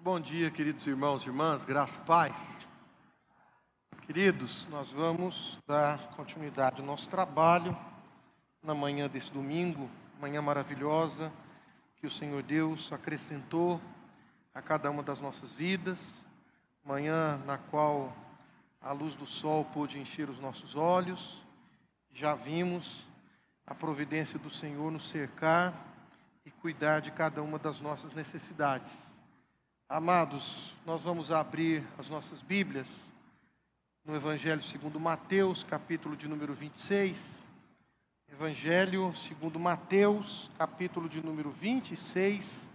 Bom 0.00 0.20
dia, 0.20 0.48
queridos 0.48 0.86
irmãos 0.86 1.24
e 1.24 1.26
irmãs, 1.26 1.64
graça 1.64 1.98
e 1.98 2.06
paz. 2.06 2.68
Queridos, 4.06 4.68
nós 4.68 4.92
vamos 4.92 5.58
dar 5.66 6.10
continuidade 6.10 6.80
ao 6.80 6.86
nosso 6.86 7.10
trabalho 7.10 7.76
na 8.62 8.76
manhã 8.76 9.08
desse 9.08 9.32
domingo, 9.32 9.90
manhã 10.20 10.40
maravilhosa 10.40 11.32
que 11.96 12.06
o 12.06 12.10
Senhor 12.10 12.44
Deus 12.44 12.92
acrescentou 12.92 13.80
a 14.54 14.62
cada 14.62 14.88
uma 14.88 15.02
das 15.02 15.20
nossas 15.20 15.52
vidas, 15.52 15.98
manhã 16.84 17.36
na 17.44 17.58
qual 17.58 18.16
a 18.80 18.92
luz 18.92 19.16
do 19.16 19.26
sol 19.26 19.64
pôde 19.64 19.98
encher 19.98 20.30
os 20.30 20.38
nossos 20.38 20.76
olhos, 20.76 21.44
já 22.14 22.36
vimos 22.36 23.04
a 23.66 23.74
providência 23.74 24.38
do 24.38 24.48
Senhor 24.48 24.92
nos 24.92 25.08
cercar 25.08 25.74
e 26.46 26.52
cuidar 26.52 27.00
de 27.00 27.10
cada 27.10 27.42
uma 27.42 27.58
das 27.58 27.80
nossas 27.80 28.14
necessidades. 28.14 29.17
Amados, 29.90 30.76
nós 30.84 31.00
vamos 31.00 31.30
abrir 31.30 31.82
as 31.96 32.10
nossas 32.10 32.42
Bíblias 32.42 32.86
no 34.04 34.14
Evangelho 34.14 34.60
segundo 34.60 35.00
Mateus, 35.00 35.64
capítulo 35.64 36.14
de 36.14 36.28
número 36.28 36.52
26. 36.52 37.42
Evangelho 38.30 39.16
segundo 39.16 39.58
Mateus, 39.58 40.50
capítulo 40.58 41.08
de 41.08 41.24
número 41.24 41.50
26, 41.50 42.70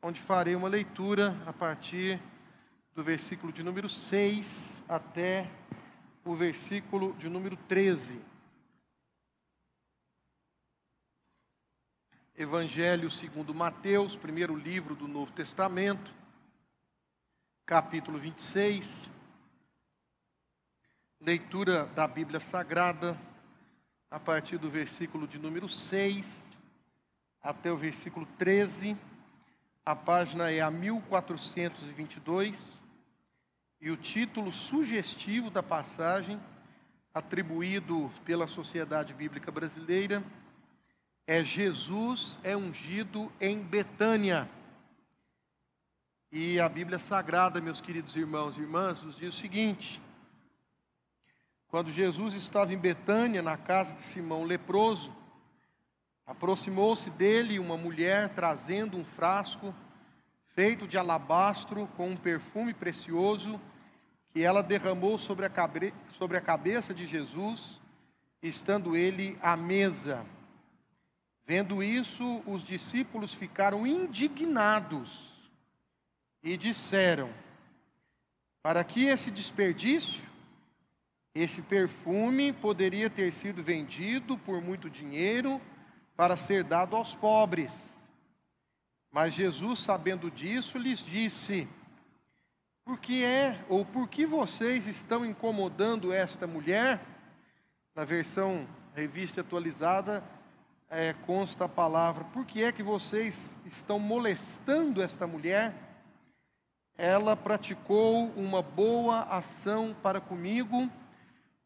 onde 0.00 0.20
farei 0.20 0.54
uma 0.54 0.68
leitura 0.68 1.36
a 1.44 1.52
partir 1.52 2.22
do 2.94 3.02
versículo 3.02 3.52
de 3.52 3.64
número 3.64 3.88
6 3.88 4.84
até 4.88 5.50
o 6.24 6.36
versículo 6.36 7.14
de 7.14 7.28
número 7.28 7.56
13. 7.66 8.20
Evangelho 12.36 13.10
segundo 13.10 13.52
Mateus, 13.52 14.14
primeiro 14.14 14.54
livro 14.54 14.94
do 14.94 15.08
Novo 15.08 15.32
Testamento 15.32 16.22
capítulo 17.66 18.18
26, 18.18 19.08
leitura 21.18 21.86
da 21.86 22.06
Bíblia 22.06 22.38
Sagrada, 22.38 23.18
a 24.10 24.20
partir 24.20 24.58
do 24.58 24.68
versículo 24.68 25.26
de 25.26 25.38
número 25.38 25.66
6 25.66 26.58
até 27.40 27.72
o 27.72 27.76
versículo 27.76 28.26
13. 28.36 28.94
A 29.82 29.96
página 29.96 30.50
é 30.50 30.60
a 30.60 30.70
1422 30.70 32.82
e 33.80 33.90
o 33.90 33.96
título 33.96 34.52
sugestivo 34.52 35.48
da 35.48 35.62
passagem, 35.62 36.38
atribuído 37.14 38.12
pela 38.26 38.46
Sociedade 38.46 39.14
Bíblica 39.14 39.50
Brasileira, 39.50 40.22
é 41.26 41.42
Jesus 41.42 42.38
é 42.42 42.54
ungido 42.54 43.32
em 43.40 43.62
Betânia. 43.62 44.50
E 46.36 46.58
a 46.58 46.68
Bíblia 46.68 46.98
Sagrada, 46.98 47.60
meus 47.60 47.80
queridos 47.80 48.16
irmãos 48.16 48.56
e 48.56 48.60
irmãs, 48.60 49.00
nos 49.00 49.18
diz 49.18 49.34
o 49.34 49.36
seguinte: 49.36 50.02
quando 51.68 51.92
Jesus 51.92 52.34
estava 52.34 52.74
em 52.74 52.76
Betânia, 52.76 53.40
na 53.40 53.56
casa 53.56 53.94
de 53.94 54.02
Simão 54.02 54.42
leproso, 54.42 55.14
aproximou-se 56.26 57.08
dele 57.10 57.60
uma 57.60 57.76
mulher 57.76 58.30
trazendo 58.30 58.96
um 58.96 59.04
frasco 59.04 59.72
feito 60.56 60.88
de 60.88 60.98
alabastro 60.98 61.88
com 61.96 62.08
um 62.08 62.16
perfume 62.16 62.74
precioso 62.74 63.60
que 64.32 64.42
ela 64.42 64.60
derramou 64.60 65.16
sobre 65.16 65.46
a, 65.46 65.48
cabe 65.48 65.94
sobre 66.18 66.36
a 66.36 66.40
cabeça 66.40 66.92
de 66.92 67.06
Jesus, 67.06 67.80
estando 68.42 68.96
ele 68.96 69.38
à 69.40 69.56
mesa. 69.56 70.26
Vendo 71.46 71.80
isso, 71.80 72.42
os 72.44 72.64
discípulos 72.64 73.32
ficaram 73.32 73.86
indignados 73.86 75.33
e 76.44 76.58
disseram: 76.58 77.32
Para 78.62 78.84
que 78.84 79.06
esse 79.06 79.30
desperdício? 79.30 80.22
Esse 81.34 81.62
perfume 81.62 82.52
poderia 82.52 83.10
ter 83.10 83.32
sido 83.32 83.60
vendido 83.60 84.38
por 84.38 84.60
muito 84.60 84.88
dinheiro 84.88 85.60
para 86.14 86.36
ser 86.36 86.62
dado 86.62 86.94
aos 86.94 87.12
pobres. 87.12 87.72
Mas 89.10 89.34
Jesus, 89.34 89.80
sabendo 89.80 90.30
disso, 90.30 90.78
lhes 90.78 91.00
disse: 91.00 91.66
Por 92.84 92.98
que 93.00 93.24
é 93.24 93.64
ou 93.68 93.84
por 93.84 94.06
que 94.06 94.26
vocês 94.26 94.86
estão 94.86 95.24
incomodando 95.24 96.12
esta 96.12 96.46
mulher? 96.46 97.00
Na 97.96 98.04
versão 98.04 98.68
revista 98.94 99.40
atualizada 99.40 100.22
é, 100.90 101.14
consta 101.26 101.64
a 101.64 101.68
palavra: 101.68 102.24
Por 102.24 102.44
que 102.44 102.62
é 102.62 102.70
que 102.70 102.82
vocês 102.82 103.58
estão 103.64 103.98
molestando 103.98 105.02
esta 105.02 105.26
mulher? 105.26 105.93
Ela 106.96 107.36
praticou 107.36 108.28
uma 108.36 108.62
boa 108.62 109.22
ação 109.22 109.94
para 110.00 110.20
comigo, 110.20 110.88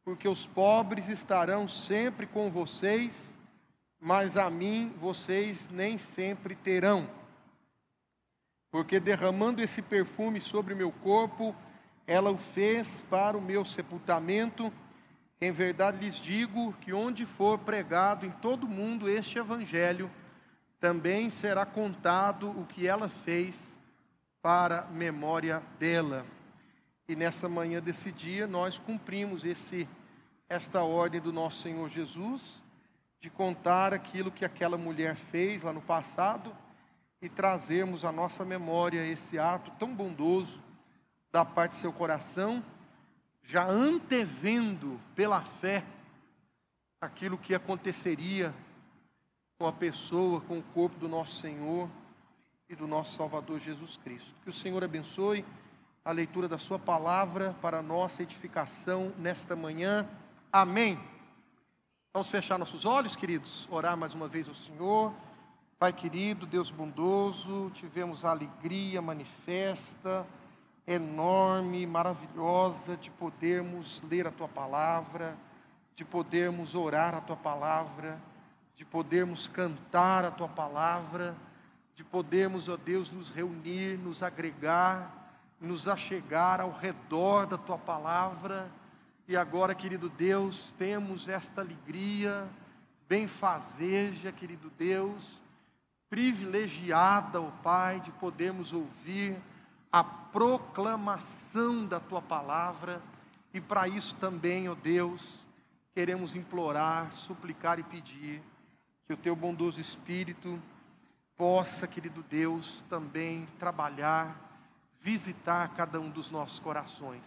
porque 0.03 0.27
os 0.27 0.47
pobres 0.47 1.09
estarão 1.09 1.69
sempre 1.69 2.27
com 2.27 2.51
vocês, 2.51 3.39
mas 4.01 4.37
a 4.39 4.49
mim 4.49 4.95
vocês 4.99 5.69
nem 5.71 5.99
sempre 5.99 6.55
terão. 6.55 7.09
Porque 8.71 8.99
derramando 8.99 9.63
esse 9.63 9.83
perfume 9.83 10.41
sobre 10.41 10.75
meu 10.75 10.91
corpo, 10.91 11.55
ela 12.07 12.31
o 12.31 12.39
fez 12.39 13.03
para 13.03 13.37
o 13.37 13.43
meu 13.43 13.65
sepultamento. 13.67 14.73
Em 15.41 15.53
verdade 15.53 15.99
lhes 15.99 16.17
digo 16.17 16.73
que 16.75 16.93
onde 16.93 17.27
for 17.27 17.59
pregado 17.59 18.25
em 18.25 18.31
todo 18.31 18.65
o 18.65 18.69
mundo 18.69 19.09
este 19.09 19.39
evangelho, 19.39 20.11
também 20.81 21.29
será 21.29 21.67
contado 21.67 22.49
o 22.51 22.65
que 22.65 22.87
ela 22.87 23.09
fez 23.09 23.78
para 24.43 24.87
memória 24.87 25.63
dela. 25.79 26.25
E 27.09 27.17
nessa 27.17 27.49
manhã 27.49 27.81
desse 27.81 28.13
dia 28.13 28.47
nós 28.47 28.79
cumprimos 28.79 29.45
esse 29.45 29.89
esta 30.49 30.83
ordem 30.83 31.21
do 31.21 31.31
nosso 31.31 31.61
Senhor 31.61 31.89
Jesus 31.91 32.63
de 33.21 33.29
contar 33.29 33.93
aquilo 33.93 34.31
que 34.31 34.45
aquela 34.45 34.79
mulher 34.79 35.15
fez 35.15 35.63
lá 35.63 35.73
no 35.73 35.83
passado 35.83 36.57
e 37.21 37.29
trazermos 37.29 38.05
à 38.05 38.13
nossa 38.13 38.45
memória 38.45 39.05
esse 39.07 39.39
ato 39.39 39.71
tão 39.73 39.95
bondoso 39.95 40.63
da 41.31 41.45
parte 41.45 41.73
do 41.73 41.77
seu 41.77 41.93
coração, 41.93 42.65
já 43.43 43.67
antevendo 43.67 44.99
pela 45.15 45.43
fé 45.43 45.85
aquilo 47.01 47.37
que 47.37 47.55
aconteceria 47.55 48.55
com 49.59 49.67
a 49.67 49.73
pessoa, 49.73 50.41
com 50.41 50.59
o 50.59 50.63
corpo 50.63 50.99
do 50.99 51.09
nosso 51.09 51.41
Senhor 51.41 51.91
e 52.69 52.77
do 52.77 52.87
nosso 52.87 53.17
Salvador 53.17 53.59
Jesus 53.59 53.97
Cristo. 54.05 54.35
Que 54.45 54.51
o 54.51 54.53
Senhor 54.53 54.85
abençoe 54.85 55.43
a 56.05 56.13
leitura 56.13 56.47
da 56.47 56.59
Sua 56.59 56.79
palavra 56.79 57.57
para 57.63 57.81
nossa 57.81 58.23
edificação 58.23 59.11
nesta 59.17 59.57
manhã. 59.57 60.07
Amém. 60.53 61.01
Vamos 62.13 62.31
fechar 62.31 62.59
nossos 62.59 62.85
olhos, 62.85 63.17
queridos, 63.17 63.67
orar 63.71 63.97
mais 63.97 64.13
uma 64.13 64.29
vez 64.29 64.49
ao 64.49 64.55
Senhor. 64.55 65.15
Pai 65.79 65.95
querido, 65.95 66.45
Deus 66.45 66.71
bondoso, 66.71 67.71
tivemos 67.73 68.23
a 68.23 68.33
alegria 68.33 69.01
manifesta, 69.01 70.27
enorme, 70.87 71.87
maravilhosa 71.87 72.99
de 72.99 73.11
podermos 73.13 74.03
ler 74.11 74.27
a 74.27 74.31
Tua 74.31 74.49
palavra, 74.49 75.35
de 75.97 76.05
podermos 76.05 76.75
orar 76.75 77.15
a 77.15 77.21
Tua 77.23 77.37
palavra, 77.37 78.21
de 78.77 78.85
podermos 78.85 79.49
cantar 79.49 80.27
a 80.27 80.31
Tua 80.31 80.49
palavra 80.49 81.35
de 81.99 82.05
podermos, 82.05 82.69
ó 82.69 82.77
Deus, 82.77 83.11
nos 83.11 83.29
reunir, 83.29 83.99
nos 83.99 84.23
agregar, 84.23 85.35
nos 85.61 85.89
achegar 85.89 86.61
ao 86.61 86.71
redor 86.71 87.45
da 87.45 87.59
tua 87.59 87.77
palavra. 87.77 88.71
E 89.27 89.37
agora, 89.37 89.75
querido 89.75 90.09
Deus, 90.09 90.73
temos 90.79 91.29
esta 91.29 91.61
alegria, 91.61 92.47
benfazeja, 93.09 94.31
querido 94.31 94.71
Deus, 94.79 95.43
privilegiada, 96.09 97.41
ó 97.41 97.51
Pai, 97.65 97.99
de 97.99 98.13
podermos 98.13 98.73
ouvir 98.73 99.37
a 99.91 100.05
proclamação 100.05 101.85
da 101.85 101.99
tua 101.99 102.23
palavra. 102.23 103.03
E 103.53 103.61
para 103.61 103.89
isso 103.89 104.15
também, 104.15 104.69
ó 104.69 104.77
Deus, 104.77 105.45
queremos 105.97 106.37
implorar, 106.37 107.13
suplicar 107.13 107.81
e 107.81 107.83
pedir 107.83 108.41
que 109.05 109.13
o 109.13 109.17
teu 109.17 109.35
bondoso 109.35 109.81
Espírito 109.81 110.63
possa, 111.39 111.87
querido 111.87 112.25
Deus, 112.29 112.85
também 112.91 113.47
trabalhar, 113.61 114.37
visitar 115.01 115.69
cada 115.77 116.01
um 116.01 116.11
dos 116.11 116.33
nossos 116.33 116.59
corações. 116.59 117.23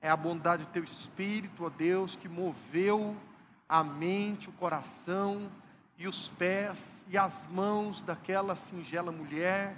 É 0.00 0.08
a 0.08 0.16
bondade 0.16 0.64
do 0.64 0.70
teu 0.70 0.84
Espírito, 0.84 1.64
ó 1.64 1.68
Deus, 1.68 2.14
que 2.14 2.28
moveu 2.28 3.16
a 3.68 3.82
mente, 3.82 4.48
o 4.48 4.52
coração 4.52 5.50
e 5.98 6.06
os 6.06 6.28
pés 6.30 7.04
e 7.08 7.18
as 7.18 7.48
mãos 7.48 8.00
daquela 8.00 8.54
singela 8.54 9.10
mulher 9.10 9.76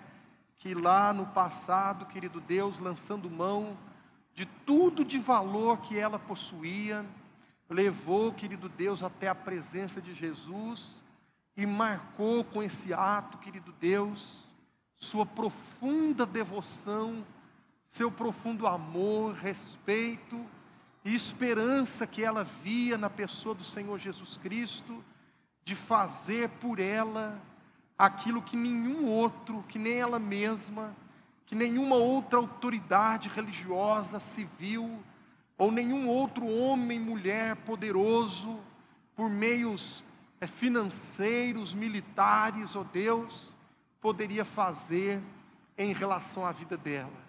que 0.58 0.74
lá 0.74 1.12
no 1.12 1.26
passado, 1.26 2.06
querido 2.06 2.40
Deus, 2.40 2.78
lançando 2.78 3.30
mão 3.30 3.76
de 4.34 4.46
tudo 4.46 5.04
de 5.04 5.18
valor 5.18 5.78
que 5.78 5.98
ela 5.98 6.18
possuía, 6.18 7.04
levou, 7.68 8.32
querido 8.32 8.68
Deus, 8.68 9.02
até 9.02 9.28
a 9.28 9.34
presença 9.34 10.00
de 10.00 10.12
Jesus 10.12 11.03
e 11.56 11.64
marcou 11.64 12.44
com 12.44 12.62
esse 12.62 12.92
ato, 12.92 13.38
querido 13.38 13.72
Deus, 13.80 14.44
sua 14.96 15.24
profunda 15.24 16.26
devoção, 16.26 17.24
seu 17.86 18.10
profundo 18.10 18.66
amor, 18.66 19.34
respeito 19.34 20.44
e 21.04 21.14
esperança 21.14 22.06
que 22.06 22.24
ela 22.24 22.42
via 22.42 22.98
na 22.98 23.10
pessoa 23.10 23.54
do 23.54 23.62
Senhor 23.62 23.98
Jesus 23.98 24.36
Cristo, 24.36 25.04
de 25.64 25.74
fazer 25.74 26.48
por 26.48 26.80
ela 26.80 27.40
aquilo 27.96 28.42
que 28.42 28.56
nenhum 28.56 29.06
outro, 29.06 29.64
que 29.68 29.78
nem 29.78 29.94
ela 29.94 30.18
mesma, 30.18 30.94
que 31.46 31.54
nenhuma 31.54 31.96
outra 31.96 32.38
autoridade 32.38 33.28
religiosa, 33.28 34.18
civil, 34.18 35.02
ou 35.56 35.70
nenhum 35.70 36.08
outro 36.08 36.46
homem, 36.46 36.98
mulher 36.98 37.54
poderoso, 37.56 38.58
por 39.14 39.30
meios 39.30 40.02
é, 40.40 40.46
financeiros, 40.46 41.72
militares, 41.72 42.74
ó 42.74 42.80
oh 42.80 42.84
Deus, 42.84 43.54
poderia 44.00 44.44
fazer 44.44 45.20
em 45.76 45.92
relação 45.92 46.44
à 46.44 46.52
vida 46.52 46.76
dela. 46.76 47.24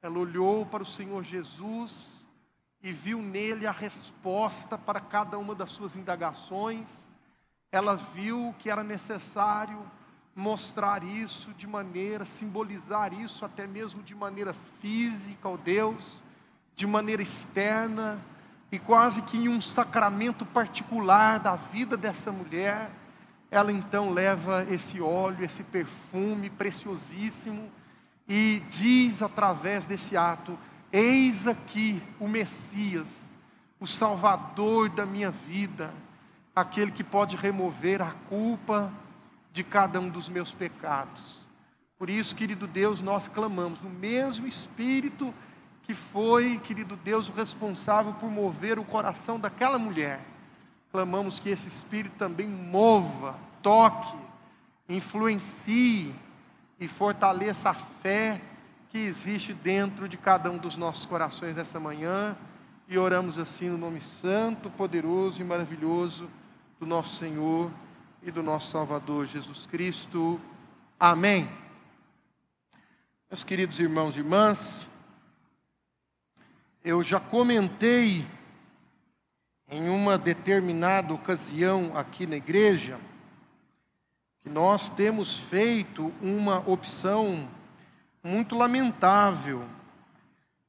Ela 0.00 0.18
olhou 0.18 0.66
para 0.66 0.82
o 0.82 0.86
Senhor 0.86 1.22
Jesus 1.22 2.24
e 2.82 2.92
viu 2.92 3.20
nele 3.20 3.66
a 3.66 3.72
resposta 3.72 4.76
para 4.76 5.00
cada 5.00 5.38
uma 5.38 5.54
das 5.54 5.70
suas 5.70 5.96
indagações. 5.96 6.86
Ela 7.72 7.96
viu 7.96 8.54
que 8.58 8.68
era 8.70 8.84
necessário 8.84 9.80
mostrar 10.36 11.02
isso 11.02 11.52
de 11.54 11.66
maneira, 11.66 12.24
simbolizar 12.24 13.12
isso 13.14 13.44
até 13.44 13.66
mesmo 13.66 14.02
de 14.02 14.14
maneira 14.14 14.52
física, 14.80 15.48
ó 15.48 15.56
Deus, 15.56 16.22
de 16.74 16.86
maneira 16.86 17.22
externa, 17.22 18.20
e 18.74 18.78
quase 18.80 19.22
que 19.22 19.36
em 19.36 19.48
um 19.48 19.60
sacramento 19.60 20.44
particular 20.44 21.38
da 21.38 21.54
vida 21.54 21.96
dessa 21.96 22.32
mulher, 22.32 22.90
ela 23.48 23.70
então 23.70 24.10
leva 24.10 24.66
esse 24.68 25.00
óleo, 25.00 25.44
esse 25.44 25.62
perfume 25.62 26.50
preciosíssimo, 26.50 27.70
e 28.28 28.60
diz 28.68 29.22
através 29.22 29.86
desse 29.86 30.16
ato: 30.16 30.58
Eis 30.90 31.46
aqui 31.46 32.02
o 32.18 32.26
Messias, 32.26 33.06
o 33.78 33.86
Salvador 33.86 34.90
da 34.90 35.06
minha 35.06 35.30
vida, 35.30 35.94
aquele 36.56 36.90
que 36.90 37.04
pode 37.04 37.36
remover 37.36 38.02
a 38.02 38.10
culpa 38.28 38.92
de 39.52 39.62
cada 39.62 40.00
um 40.00 40.08
dos 40.08 40.28
meus 40.28 40.52
pecados. 40.52 41.46
Por 41.96 42.10
isso, 42.10 42.34
querido 42.34 42.66
Deus, 42.66 43.00
nós 43.00 43.28
clamamos 43.28 43.80
no 43.80 43.90
mesmo 43.90 44.48
Espírito 44.48 45.32
que 45.84 45.94
foi, 45.94 46.58
querido 46.58 46.96
Deus, 46.96 47.28
o 47.28 47.32
responsável 47.32 48.14
por 48.14 48.30
mover 48.30 48.78
o 48.78 48.84
coração 48.84 49.38
daquela 49.38 49.78
mulher. 49.78 50.20
Clamamos 50.90 51.38
que 51.38 51.50
esse 51.50 51.68
Espírito 51.68 52.16
também 52.16 52.48
mova, 52.48 53.36
toque, 53.62 54.16
influencie 54.88 56.14
e 56.80 56.88
fortaleça 56.88 57.70
a 57.70 57.74
fé 57.74 58.40
que 58.90 58.98
existe 58.98 59.52
dentro 59.52 60.08
de 60.08 60.16
cada 60.16 60.50
um 60.50 60.56
dos 60.56 60.76
nossos 60.76 61.04
corações 61.04 61.56
nessa 61.56 61.78
manhã. 61.80 62.36
E 62.88 62.96
oramos 62.96 63.38
assim 63.38 63.68
no 63.68 63.78
nome 63.78 64.00
santo, 64.00 64.70
poderoso 64.70 65.40
e 65.40 65.44
maravilhoso 65.44 66.28
do 66.78 66.86
nosso 66.86 67.16
Senhor 67.16 67.70
e 68.22 68.30
do 68.30 68.42
nosso 68.42 68.70
Salvador 68.70 69.26
Jesus 69.26 69.66
Cristo. 69.66 70.40
Amém. 70.98 71.48
Meus 73.30 73.42
queridos 73.42 73.80
irmãos 73.80 74.16
e 74.16 74.20
irmãs, 74.20 74.86
eu 76.84 77.02
já 77.02 77.18
comentei 77.18 78.26
em 79.70 79.88
uma 79.88 80.18
determinada 80.18 81.14
ocasião 81.14 81.96
aqui 81.96 82.26
na 82.26 82.36
igreja 82.36 83.00
que 84.42 84.50
nós 84.50 84.90
temos 84.90 85.38
feito 85.38 86.12
uma 86.20 86.58
opção 86.68 87.48
muito 88.22 88.54
lamentável, 88.54 89.64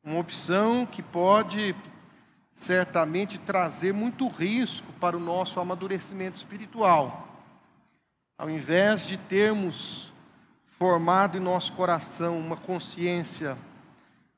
uma 0.01 0.17
opção 0.17 0.85
que 0.85 1.03
pode 1.03 1.75
certamente 2.53 3.37
trazer 3.37 3.93
muito 3.93 4.29
risco 4.29 4.93
para 4.93 5.17
o 5.17 5.19
nosso 5.19 5.59
amadurecimento 5.59 6.37
espiritual. 6.37 7.27
Ao 8.37 8.49
invés 8.49 9.05
de 9.05 9.17
termos 9.17 10.13
formado 10.79 11.37
em 11.37 11.41
nosso 11.41 11.73
coração 11.73 12.39
uma 12.39 12.55
consciência 12.55 13.57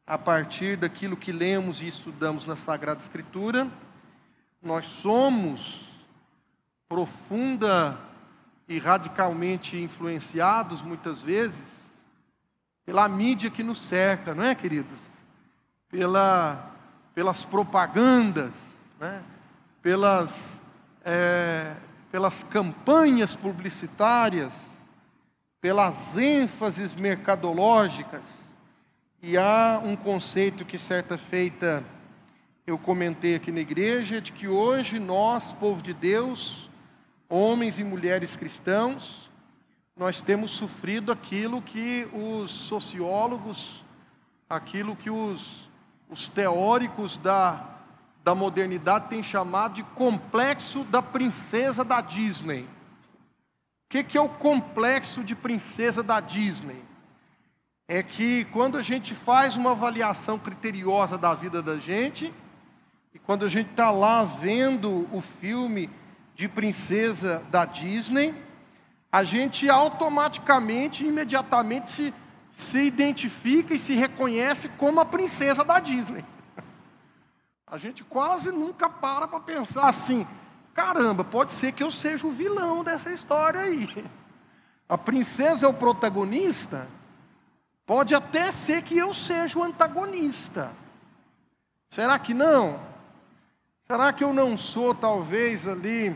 a 0.07 0.17
partir 0.17 0.77
daquilo 0.77 1.17
que 1.17 1.31
lemos 1.31 1.81
e 1.81 1.87
estudamos 1.87 2.45
na 2.45 2.55
Sagrada 2.55 3.01
Escritura, 3.01 3.67
nós 4.61 4.87
somos 4.87 5.85
profunda 6.87 7.99
e 8.67 8.79
radicalmente 8.79 9.77
influenciados 9.77 10.81
muitas 10.81 11.21
vezes 11.21 11.77
pela 12.85 13.07
mídia 13.09 13.51
que 13.51 13.61
nos 13.61 13.85
cerca, 13.85 14.33
não 14.33 14.43
é, 14.43 14.55
queridos? 14.55 15.11
Pela, 15.89 16.71
pelas 17.13 17.43
propagandas, 17.43 18.53
né? 18.97 19.21
pelas 19.81 20.57
é, 21.03 21.75
pelas 22.11 22.43
campanhas 22.43 23.35
publicitárias, 23.35 24.53
pelas 25.61 26.17
ênfases 26.17 26.95
mercadológicas. 26.95 28.46
E 29.21 29.37
há 29.37 29.81
um 29.83 29.95
conceito 29.95 30.65
que 30.65 30.77
certa 30.77 31.17
feita 31.17 31.83
eu 32.65 32.77
comentei 32.77 33.35
aqui 33.35 33.51
na 33.51 33.59
igreja, 33.59 34.21
de 34.21 34.31
que 34.31 34.47
hoje 34.47 34.99
nós, 34.99 35.51
povo 35.53 35.81
de 35.81 35.93
Deus, 35.93 36.69
homens 37.29 37.79
e 37.79 37.83
mulheres 37.83 38.35
cristãos, 38.35 39.31
nós 39.95 40.21
temos 40.21 40.51
sofrido 40.51 41.11
aquilo 41.11 41.61
que 41.61 42.07
os 42.13 42.51
sociólogos, 42.51 43.83
aquilo 44.49 44.95
que 44.95 45.09
os, 45.09 45.69
os 46.09 46.27
teóricos 46.27 47.17
da 47.17 47.77
da 48.27 48.35
modernidade 48.35 49.07
tem 49.07 49.23
chamado 49.23 49.75
de 49.75 49.83
complexo 49.83 50.83
da 50.83 51.01
princesa 51.01 51.81
da 51.81 52.01
Disney. 52.01 52.63
O 52.63 52.67
que, 53.89 54.03
que 54.03 54.17
é 54.17 54.21
o 54.21 54.27
complexo 54.27 55.23
de 55.23 55.33
princesa 55.33 56.03
da 56.03 56.19
Disney? 56.19 56.83
É 57.87 58.03
que 58.03 58.45
quando 58.45 58.77
a 58.77 58.81
gente 58.81 59.15
faz 59.15 59.55
uma 59.55 59.71
avaliação 59.71 60.37
criteriosa 60.37 61.17
da 61.17 61.33
vida 61.33 61.61
da 61.61 61.77
gente, 61.77 62.33
e 63.13 63.19
quando 63.19 63.45
a 63.45 63.49
gente 63.49 63.69
está 63.69 63.89
lá 63.89 64.23
vendo 64.25 65.07
o 65.11 65.21
filme 65.21 65.89
de 66.35 66.47
princesa 66.47 67.41
da 67.49 67.65
Disney, 67.65 68.35
a 69.11 69.23
gente 69.23 69.69
automaticamente, 69.69 71.05
imediatamente 71.05 71.89
se, 71.89 72.13
se 72.51 72.79
identifica 72.79 73.73
e 73.73 73.79
se 73.79 73.95
reconhece 73.95 74.69
como 74.77 74.99
a 74.99 75.05
princesa 75.05 75.63
da 75.63 75.79
Disney. 75.79 76.23
A 77.65 77.77
gente 77.77 78.03
quase 78.03 78.51
nunca 78.51 78.89
para 78.89 79.27
para 79.27 79.39
pensar 79.39 79.89
assim: 79.89 80.27
caramba, 80.73 81.23
pode 81.23 81.53
ser 81.53 81.71
que 81.71 81.83
eu 81.83 81.89
seja 81.89 82.27
o 82.27 82.31
vilão 82.31 82.83
dessa 82.83 83.11
história 83.11 83.61
aí. 83.61 83.89
A 84.87 84.97
princesa 84.97 85.65
é 85.65 85.69
o 85.69 85.73
protagonista, 85.73 86.87
pode 87.87 88.13
até 88.13 88.51
ser 88.51 88.83
que 88.83 88.97
eu 88.97 89.13
seja 89.13 89.57
o 89.57 89.63
antagonista. 89.63 90.71
Será 91.89 92.19
que 92.19 92.33
não? 92.33 92.79
Será 93.87 94.11
que 94.11 94.23
eu 94.23 94.33
não 94.33 94.57
sou 94.57 94.93
talvez 94.93 95.65
ali 95.65 96.15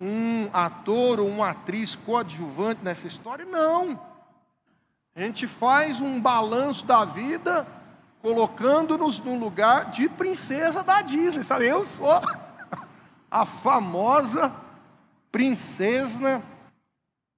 um 0.00 0.50
ator 0.52 1.20
ou 1.20 1.28
uma 1.28 1.50
atriz 1.50 1.94
coadjuvante 1.94 2.82
nessa 2.82 3.06
história? 3.06 3.44
Não. 3.44 3.98
A 5.14 5.20
gente 5.20 5.46
faz 5.46 6.00
um 6.00 6.20
balanço 6.20 6.84
da 6.84 7.04
vida 7.04 7.64
colocando-nos 8.20 9.20
no 9.20 9.38
lugar 9.38 9.92
de 9.92 10.08
princesa 10.08 10.82
da 10.82 11.00
Disney, 11.00 11.44
sabe? 11.44 11.66
Eu 11.66 11.84
sou 11.84 12.20
a 13.30 13.46
famosa 13.46 14.52
princesa 15.30 16.42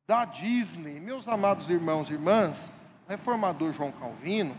da 0.06 0.24
Disney. 0.24 0.98
Meus 0.98 1.28
amados 1.28 1.68
irmãos 1.68 2.08
e 2.08 2.14
irmãs, 2.14 2.77
reformador 3.08 3.72
João 3.72 3.90
Calvino, 3.90 4.54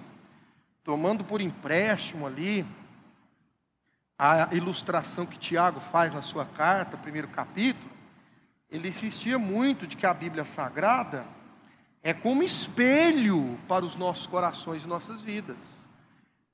tomando 0.84 1.24
por 1.24 1.39
empréstimo 1.39 2.25
ali 2.25 2.65
a 4.18 4.50
ilustração 4.53 5.25
que 5.25 5.38
Tiago 5.38 5.79
faz 5.79 6.13
na 6.13 6.24
sua 6.24 6.46
carta, 6.46 6.98
primeiro 6.98 7.27
capítulo, 7.27 7.91
ele 8.70 8.88
insistia 8.88 9.38
muito 9.38 9.86
de 9.86 9.96
que 9.96 10.06
a 10.06 10.13
Bíblia 10.13 10.46
Sagrada 10.46 11.25
é 12.01 12.12
como 12.12 12.41
espelho 12.41 13.58
para 13.68 13.86
os 13.86 13.96
nossos 13.96 14.25
corações 14.25 14.84
e 14.84 14.88
nossas 14.88 15.22
vidas. 15.22 15.58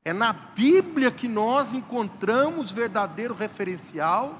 É 0.03 0.11
na 0.11 0.33
Bíblia 0.33 1.09
que 1.11 1.29
nós 1.29 1.73
encontramos 1.73 2.71
verdadeiro 2.71 3.33
referencial 3.33 4.39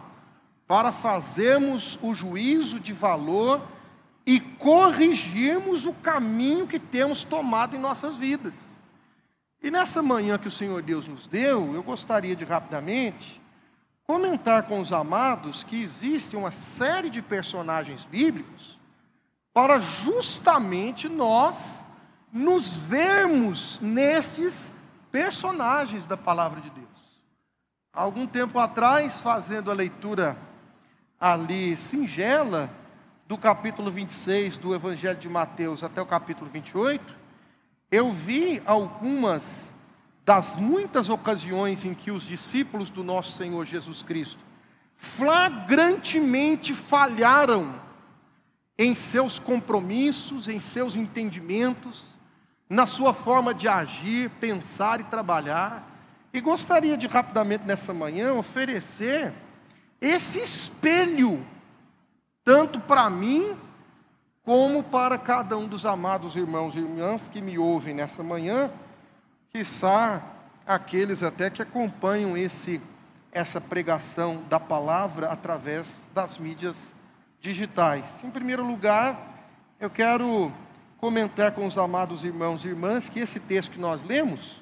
para 0.68 0.92
fazermos 0.92 1.98
o 2.02 2.14
juízo 2.14 2.80
de 2.80 2.92
valor 2.92 3.66
e 4.26 4.40
corrigirmos 4.40 5.86
o 5.86 5.94
caminho 5.94 6.68
que 6.68 6.80
temos 6.80 7.24
tomado 7.24 7.76
em 7.76 7.80
nossas 7.80 8.18
vidas. 8.18 8.56
E 9.62 9.70
nessa 9.70 10.02
manhã 10.02 10.38
que 10.38 10.48
o 10.48 10.52
Senhor 10.52 10.82
Deus 10.82 11.08
nos 11.08 11.28
deu, 11.28 11.74
eu 11.74 11.84
gostaria 11.84 12.36
de 12.36 12.44
rapidamente 12.44 13.42
comentar 14.06 14.64
com 14.64 14.80
os 14.80 14.92
amados 14.92 15.64
que 15.64 15.82
existe 15.82 16.36
uma 16.36 16.52
série 16.52 17.10
de 17.10 17.22
personagens 17.22 18.06
bíblicos 18.06 18.80
para 19.54 19.80
justamente 19.80 21.10
nós 21.10 21.84
nos 22.32 22.74
vermos 22.74 23.80
nestes 23.82 24.72
personagens 25.12 26.06
da 26.06 26.18
palavra 26.18 26.62
de 26.62 26.70
Deus. 26.70 26.86
Há 27.94 28.02
algum 28.02 28.28
tempo 28.28 28.60
atrás, 28.60 29.22
fazendo 29.22 29.72
a 29.72 29.74
leitura 29.74 30.38
ali 31.20 31.78
singela 31.78 32.70
do 33.28 33.38
capítulo 33.38 33.90
26 33.92 34.58
do 34.58 34.76
Evangelho 34.76 35.18
de 35.18 35.28
Mateus 35.28 35.84
até 35.84 36.02
o 36.02 36.06
capítulo 36.06 36.50
28, 36.52 37.16
eu 37.92 38.12
vi 38.12 38.62
algumas 38.66 39.74
das 40.24 40.58
muitas 40.58 41.10
ocasiões 41.10 41.86
em 41.86 41.94
que 41.94 42.12
os 42.12 42.24
discípulos 42.24 42.90
do 42.90 43.04
nosso 43.04 43.32
Senhor 43.32 43.66
Jesus 43.66 44.04
Cristo 44.04 44.44
flagrantemente 44.96 46.74
falharam 46.74 47.82
em 48.78 48.94
seus 48.94 49.40
compromissos, 49.40 50.48
em 50.48 50.60
seus 50.60 50.96
entendimentos, 50.96 52.20
na 52.70 52.86
sua 52.86 53.14
forma 53.14 53.54
de 53.54 53.68
agir, 53.68 54.30
pensar 54.40 55.00
e 55.00 55.04
trabalhar. 55.06 55.92
E 56.34 56.42
gostaria 56.42 56.98
de 56.98 57.08
rapidamente 57.08 57.66
nessa 57.66 57.94
manhã 57.94 58.34
oferecer 58.34 59.34
esse 60.02 60.40
espelho, 60.40 61.46
tanto 62.46 62.80
para 62.80 63.10
mim, 63.10 63.58
como 64.44 64.84
para 64.84 65.18
cada 65.18 65.58
um 65.58 65.68
dos 65.68 65.84
amados 65.84 66.36
irmãos 66.36 66.76
e 66.76 66.80
irmãs 66.80 67.28
que 67.28 67.42
me 67.42 67.58
ouvem 67.58 67.96
nessa 67.96 68.22
manhã, 68.22 68.72
quiçá 69.50 70.22
aqueles 70.64 71.24
até 71.24 71.50
que 71.50 71.64
acompanham 71.64 72.38
esse, 72.38 72.80
essa 73.32 73.60
pregação 73.60 74.44
da 74.48 74.60
palavra 74.60 75.30
através 75.30 76.08
das 76.14 76.38
mídias 76.38 76.94
digitais. 77.42 78.24
Em 78.24 78.30
primeiro 78.30 78.64
lugar, 78.64 79.20
eu 79.80 79.90
quero 79.90 80.54
comentar 80.98 81.52
com 81.54 81.66
os 81.66 81.80
amados 81.80 82.24
irmãos 82.24 82.64
e 82.64 82.68
irmãs 82.68 83.10
que 83.10 83.20
esse 83.20 83.40
texto 83.40 83.72
que 83.72 83.80
nós 83.80 84.04
lemos, 84.04 84.62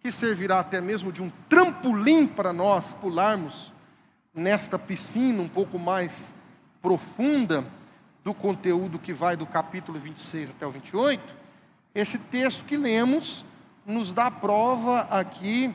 que 0.00 0.12
servirá 0.12 0.60
até 0.60 0.82
mesmo 0.82 1.10
de 1.10 1.22
um 1.22 1.32
trampolim 1.48 2.26
para 2.26 2.52
nós 2.52 2.92
pularmos 2.92 3.72
nesta 4.34 4.78
piscina 4.78 5.42
um 5.42 5.48
pouco 5.48 5.78
mais 5.78 6.34
profunda 6.82 7.66
do 8.22 8.34
conteúdo 8.34 8.98
que 8.98 9.12
vai 9.12 9.36
do 9.36 9.46
capítulo 9.46 9.98
26 9.98 10.50
até 10.50 10.66
o 10.66 10.70
28, 10.70 11.34
esse 11.94 12.18
texto 12.18 12.64
que 12.64 12.76
lemos 12.76 13.44
nos 13.86 14.12
dá 14.12 14.30
prova 14.30 15.08
aqui 15.10 15.74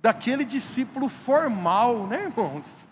daquele 0.00 0.44
discípulo 0.44 1.08
formal, 1.08 2.06
né, 2.06 2.24
irmãos? 2.24 2.88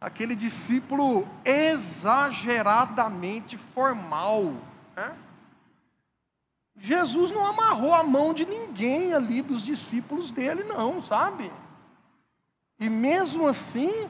Aquele 0.00 0.34
discípulo 0.34 1.28
exageradamente 1.44 3.56
formal. 3.56 4.52
Né? 4.96 5.12
Jesus 6.76 7.30
não 7.30 7.46
amarrou 7.46 7.94
a 7.94 8.02
mão 8.02 8.34
de 8.34 8.44
ninguém 8.44 9.14
ali 9.14 9.40
dos 9.42 9.62
discípulos 9.62 10.32
dele, 10.32 10.64
não, 10.64 11.00
sabe? 11.00 11.52
E 12.80 12.90
mesmo 12.90 13.46
assim, 13.46 14.08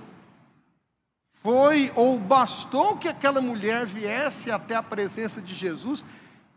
foi 1.43 1.93
ou 1.97 2.19
bastou 2.19 2.97
que 2.97 3.09
aquela 3.09 3.41
mulher 3.41 3.85
viesse 3.85 4.51
até 4.51 4.77
a 4.77 4.83
presença 4.83 5.41
de 5.41 5.55
Jesus 5.55 6.05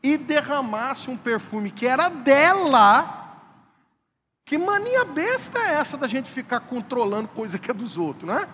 e 0.03 0.17
derramasse 0.17 1.09
um 1.09 1.17
perfume 1.17 1.71
que 1.71 1.87
era 1.87 2.09
dela. 2.09 3.23
Que 4.45 4.57
mania 4.57 5.03
besta 5.03 5.57
é 5.59 5.73
essa 5.73 5.97
da 5.97 6.07
gente 6.07 6.29
ficar 6.29 6.59
controlando 6.59 7.27
coisa 7.29 7.57
que 7.57 7.71
é 7.71 7.73
dos 7.73 7.97
outros, 7.97 8.29
né? 8.29 8.47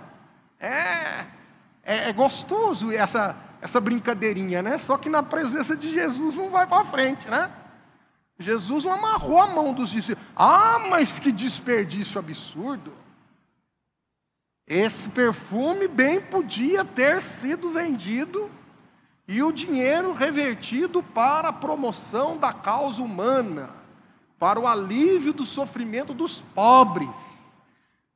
É, 0.58 1.26
é, 1.84 2.10
é 2.10 2.14
gostoso 2.14 2.92
essa 2.92 3.36
essa 3.62 3.80
brincadeirinha, 3.80 4.62
né? 4.62 4.78
Só 4.80 4.98
que 4.98 5.08
na 5.08 5.22
presença 5.22 5.78
de 5.78 5.92
Jesus 5.94 6.34
não 6.36 6.50
vai 6.50 6.66
para 6.66 6.84
frente, 6.84 7.30
né? 7.30 7.50
Jesus 8.40 8.84
não 8.84 8.94
amarrou 8.94 9.40
a 9.40 9.48
mão 9.48 9.72
dos 9.72 9.92
discípulos. 9.92 10.28
Ah, 10.36 10.80
mas 10.90 11.20
que 11.20 11.32
desperdício 11.32 12.18
absurdo. 12.18 12.92
Esse 14.68 15.10
perfume 15.10 15.88
bem 15.88 16.22
podia 16.22 16.86
ter 16.86 17.22
sido 17.22 17.72
vendido 17.72 18.50
e 19.28 19.42
o 19.42 19.52
dinheiro 19.52 20.14
revertido 20.14 21.02
para 21.02 21.50
a 21.50 21.54
promoção 21.54 22.38
da 22.38 22.52
causa 22.52 23.02
humana, 23.02 23.70
para 24.38 24.60
o 24.60 24.68
alívio 24.68 25.34
do 25.34 25.46
sofrimento 25.46 26.14
dos 26.14 26.42
pobres. 26.42 27.10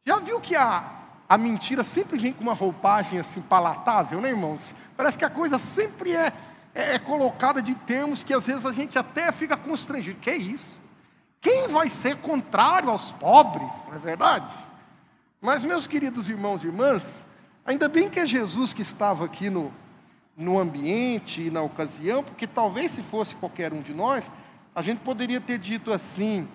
Já 0.05 0.17
viu 0.19 0.39
que 0.39 0.55
a, 0.55 0.83
a 1.27 1.37
mentira 1.37 1.83
sempre 1.83 2.17
vem 2.17 2.33
com 2.33 2.43
uma 2.43 2.53
roupagem 2.53 3.19
assim 3.19 3.41
palatável, 3.41 4.21
né, 4.21 4.29
irmãos? 4.29 4.75
Parece 4.95 5.17
que 5.17 5.25
a 5.25 5.29
coisa 5.29 5.57
sempre 5.57 6.13
é, 6.13 6.33
é, 6.73 6.95
é 6.95 6.99
colocada 6.99 7.61
de 7.61 7.73
termos 7.75 8.23
que 8.23 8.33
às 8.33 8.45
vezes 8.45 8.65
a 8.65 8.71
gente 8.71 8.99
até 8.99 9.31
fica 9.31 9.55
constrangido. 9.55 10.19
Que 10.19 10.29
é 10.29 10.37
isso? 10.37 10.81
Quem 11.41 11.67
vai 11.67 11.89
ser 11.89 12.17
contrário 12.17 12.89
aos 12.89 13.11
pobres, 13.13 13.71
não 13.87 13.95
é 13.95 13.99
verdade? 13.99 14.53
Mas, 15.45 15.63
meus 15.63 15.85
queridos 15.85 16.27
irmãos 16.27 16.63
e 16.63 16.65
irmãs, 16.65 17.27
ainda 17.63 17.87
bem 17.87 18.09
que 18.09 18.19
é 18.19 18.25
Jesus 18.25 18.73
que 18.73 18.81
estava 18.81 19.25
aqui 19.25 19.47
no, 19.47 19.71
no 20.35 20.57
ambiente 20.57 21.39
e 21.39 21.51
na 21.51 21.61
ocasião, 21.61 22.23
porque 22.23 22.47
talvez 22.47 22.89
se 22.89 23.03
fosse 23.03 23.35
qualquer 23.35 23.71
um 23.71 23.79
de 23.79 23.93
nós, 23.93 24.31
a 24.73 24.81
gente 24.81 25.01
poderia 25.01 25.39
ter 25.39 25.59
dito 25.59 25.93
assim 25.93 26.47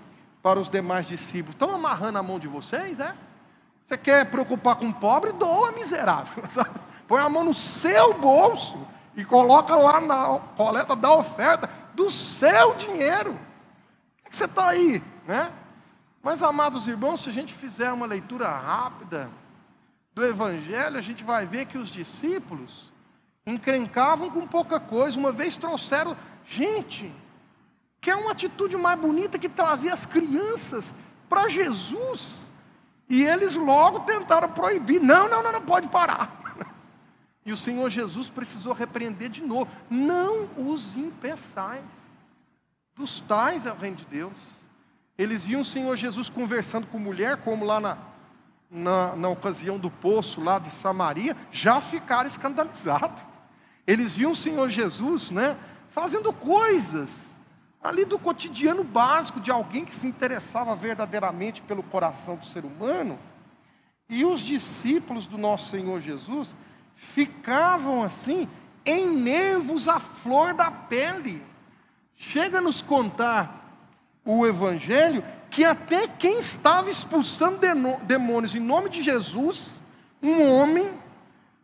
para 0.42 0.58
os 0.58 0.68
demais 0.68 1.06
discípulos: 1.06 1.54
estão 1.54 1.72
amarrando 1.72 2.18
a 2.18 2.22
mão 2.22 2.36
de 2.36 2.48
vocês, 2.48 2.98
é? 2.98 3.14
Você 3.84 3.96
quer 3.96 4.28
preocupar 4.28 4.74
com 4.74 4.88
o 4.88 4.94
pobre? 4.94 5.30
Doa, 5.30 5.70
miserável. 5.70 6.42
Põe 7.06 7.22
a 7.22 7.28
mão 7.28 7.44
no 7.44 7.54
seu 7.54 8.14
bolso 8.14 8.76
e 9.14 9.24
coloca 9.24 9.72
lá 9.76 10.00
na 10.00 10.40
coleta 10.56 10.96
da 10.96 11.14
oferta 11.14 11.70
do 11.94 12.10
seu 12.10 12.74
dinheiro. 12.74 13.38
O 14.26 14.30
que 14.30 14.36
você 14.36 14.46
está 14.46 14.66
aí? 14.66 15.00
Né? 15.28 15.52
Mas, 16.22 16.42
amados 16.42 16.86
irmãos, 16.86 17.22
se 17.22 17.30
a 17.30 17.32
gente 17.32 17.54
fizer 17.54 17.90
uma 17.92 18.06
leitura 18.06 18.48
rápida 18.48 19.30
do 20.14 20.24
Evangelho, 20.24 20.98
a 20.98 21.00
gente 21.00 21.24
vai 21.24 21.46
ver 21.46 21.66
que 21.66 21.78
os 21.78 21.90
discípulos 21.90 22.92
encrencavam 23.46 24.30
com 24.30 24.46
pouca 24.46 24.78
coisa. 24.78 25.18
Uma 25.18 25.32
vez 25.32 25.56
trouxeram, 25.56 26.16
gente, 26.44 27.10
que 28.00 28.10
é 28.10 28.16
uma 28.16 28.32
atitude 28.32 28.76
mais 28.76 29.00
bonita 29.00 29.38
que 29.38 29.48
trazia 29.48 29.92
as 29.92 30.04
crianças 30.04 30.94
para 31.28 31.48
Jesus. 31.48 32.52
E 33.08 33.24
eles 33.24 33.54
logo 33.54 34.00
tentaram 34.00 34.48
proibir: 34.50 35.00
não, 35.00 35.28
não, 35.28 35.42
não, 35.42 35.52
não 35.52 35.62
pode 35.62 35.88
parar. 35.88 36.38
E 37.42 37.52
o 37.52 37.56
Senhor 37.56 37.88
Jesus 37.88 38.28
precisou 38.28 38.74
repreender 38.74 39.30
de 39.30 39.40
novo: 39.40 39.70
não 39.88 40.48
os 40.58 40.94
impeçais, 40.94 41.82
dos 42.94 43.22
tais 43.22 43.64
é 43.64 43.72
o 43.72 43.76
reino 43.76 43.96
de 43.96 44.04
Deus. 44.04 44.59
Eles 45.20 45.44
viam 45.44 45.60
o 45.60 45.64
Senhor 45.64 45.94
Jesus 45.96 46.30
conversando 46.30 46.86
com 46.86 46.98
mulher, 46.98 47.36
como 47.44 47.62
lá 47.62 47.78
na, 47.78 47.98
na, 48.70 49.14
na 49.14 49.28
ocasião 49.28 49.78
do 49.78 49.90
poço 49.90 50.40
lá 50.40 50.58
de 50.58 50.70
Samaria, 50.70 51.36
já 51.52 51.78
ficaram 51.78 52.26
escandalizados. 52.26 53.22
Eles 53.86 54.16
viam 54.16 54.30
o 54.30 54.34
Senhor 54.34 54.66
Jesus, 54.70 55.30
né, 55.30 55.58
fazendo 55.90 56.32
coisas 56.32 57.36
ali 57.82 58.06
do 58.06 58.18
cotidiano 58.18 58.82
básico 58.82 59.40
de 59.40 59.50
alguém 59.50 59.84
que 59.84 59.94
se 59.94 60.06
interessava 60.06 60.74
verdadeiramente 60.74 61.60
pelo 61.60 61.82
coração 61.82 62.36
do 62.36 62.46
ser 62.46 62.64
humano. 62.64 63.18
E 64.08 64.24
os 64.24 64.40
discípulos 64.40 65.26
do 65.26 65.36
nosso 65.36 65.68
Senhor 65.68 66.00
Jesus 66.00 66.56
ficavam 66.94 68.02
assim, 68.02 68.48
em 68.86 69.06
nervos 69.06 69.86
à 69.86 70.00
flor 70.00 70.54
da 70.54 70.70
pele. 70.70 71.42
Chega 72.16 72.56
a 72.56 72.62
nos 72.62 72.80
contar 72.80 73.59
o 74.24 74.46
Evangelho 74.46 75.24
que 75.50 75.64
até 75.64 76.06
quem 76.06 76.38
estava 76.38 76.90
expulsando 76.90 77.58
demônios 78.04 78.54
em 78.54 78.60
nome 78.60 78.88
de 78.88 79.02
Jesus, 79.02 79.80
um 80.22 80.48
homem 80.48 80.92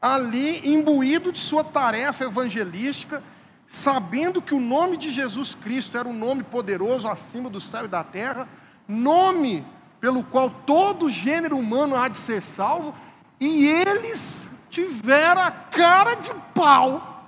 ali 0.01 0.69
imbuído 0.69 1.33
de 1.33 1.39
sua 1.39 1.63
tarefa 1.63 2.25
evangelística, 2.25 3.23
sabendo 3.69 4.43
que 4.43 4.55
o 4.55 4.61
nome 4.61 4.97
de 4.97 5.11
Jesus 5.11 5.55
Cristo 5.55 5.97
era 5.97 6.09
um 6.09 6.13
nome 6.13 6.43
poderoso 6.43 7.09
acima 7.09 7.49
do 7.49 7.61
céu 7.61 7.85
e 7.85 7.89
da 7.89 8.03
terra, 8.03 8.49
nome 8.87 9.65
pelo 10.01 10.23
qual 10.25 10.51
todo 10.51 11.09
gênero 11.09 11.57
humano 11.57 11.97
há 11.97 12.09
de 12.09 12.19
ser 12.19 12.43
salvo, 12.43 12.95
e 13.41 13.67
eles 13.67 14.51
tiveram 14.69 15.43
a 15.43 15.51
cara 15.51 16.15
de 16.15 16.33
pau 16.55 17.25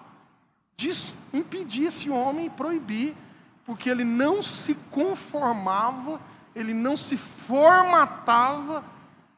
de 0.77 0.93
impedir 1.33 1.87
esse 1.87 2.09
homem 2.11 2.49
proibir, 2.51 3.15
porque 3.69 3.91
ele 3.91 4.03
não 4.03 4.43
se 4.43 4.75
conformava, 4.91 6.19
ele 6.57 6.73
não 6.73 6.97
se 6.97 7.19
formatava 7.19 8.83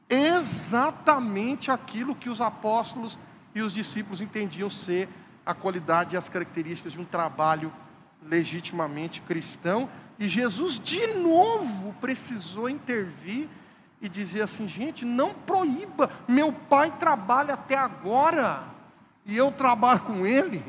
exatamente 0.09 1.69
aquilo 1.69 2.15
que 2.15 2.31
os 2.31 2.41
apóstolos 2.41 3.19
e 3.53 3.61
os 3.61 3.73
discípulos 3.73 4.21
entendiam 4.21 4.71
ser 4.71 5.09
a 5.45 5.53
qualidade 5.53 6.15
e 6.15 6.17
as 6.17 6.29
características 6.29 6.93
de 6.93 7.01
um 7.01 7.05
trabalho 7.05 7.73
legitimamente 8.23 9.21
cristão. 9.21 9.91
E 10.17 10.29
Jesus, 10.29 10.79
de 10.79 11.09
novo, 11.09 11.93
precisou 12.01 12.71
intervir 12.71 13.49
e 14.01 14.09
dizer 14.09 14.43
assim: 14.43 14.69
gente, 14.69 15.05
não 15.05 15.35
proíba, 15.35 16.09
meu 16.29 16.53
pai 16.53 16.95
trabalha 17.01 17.55
até 17.55 17.77
agora, 17.77 18.63
e 19.27 19.37
eu 19.37 19.51
trabalho 19.51 20.03
com 20.03 20.25
ele. 20.25 20.63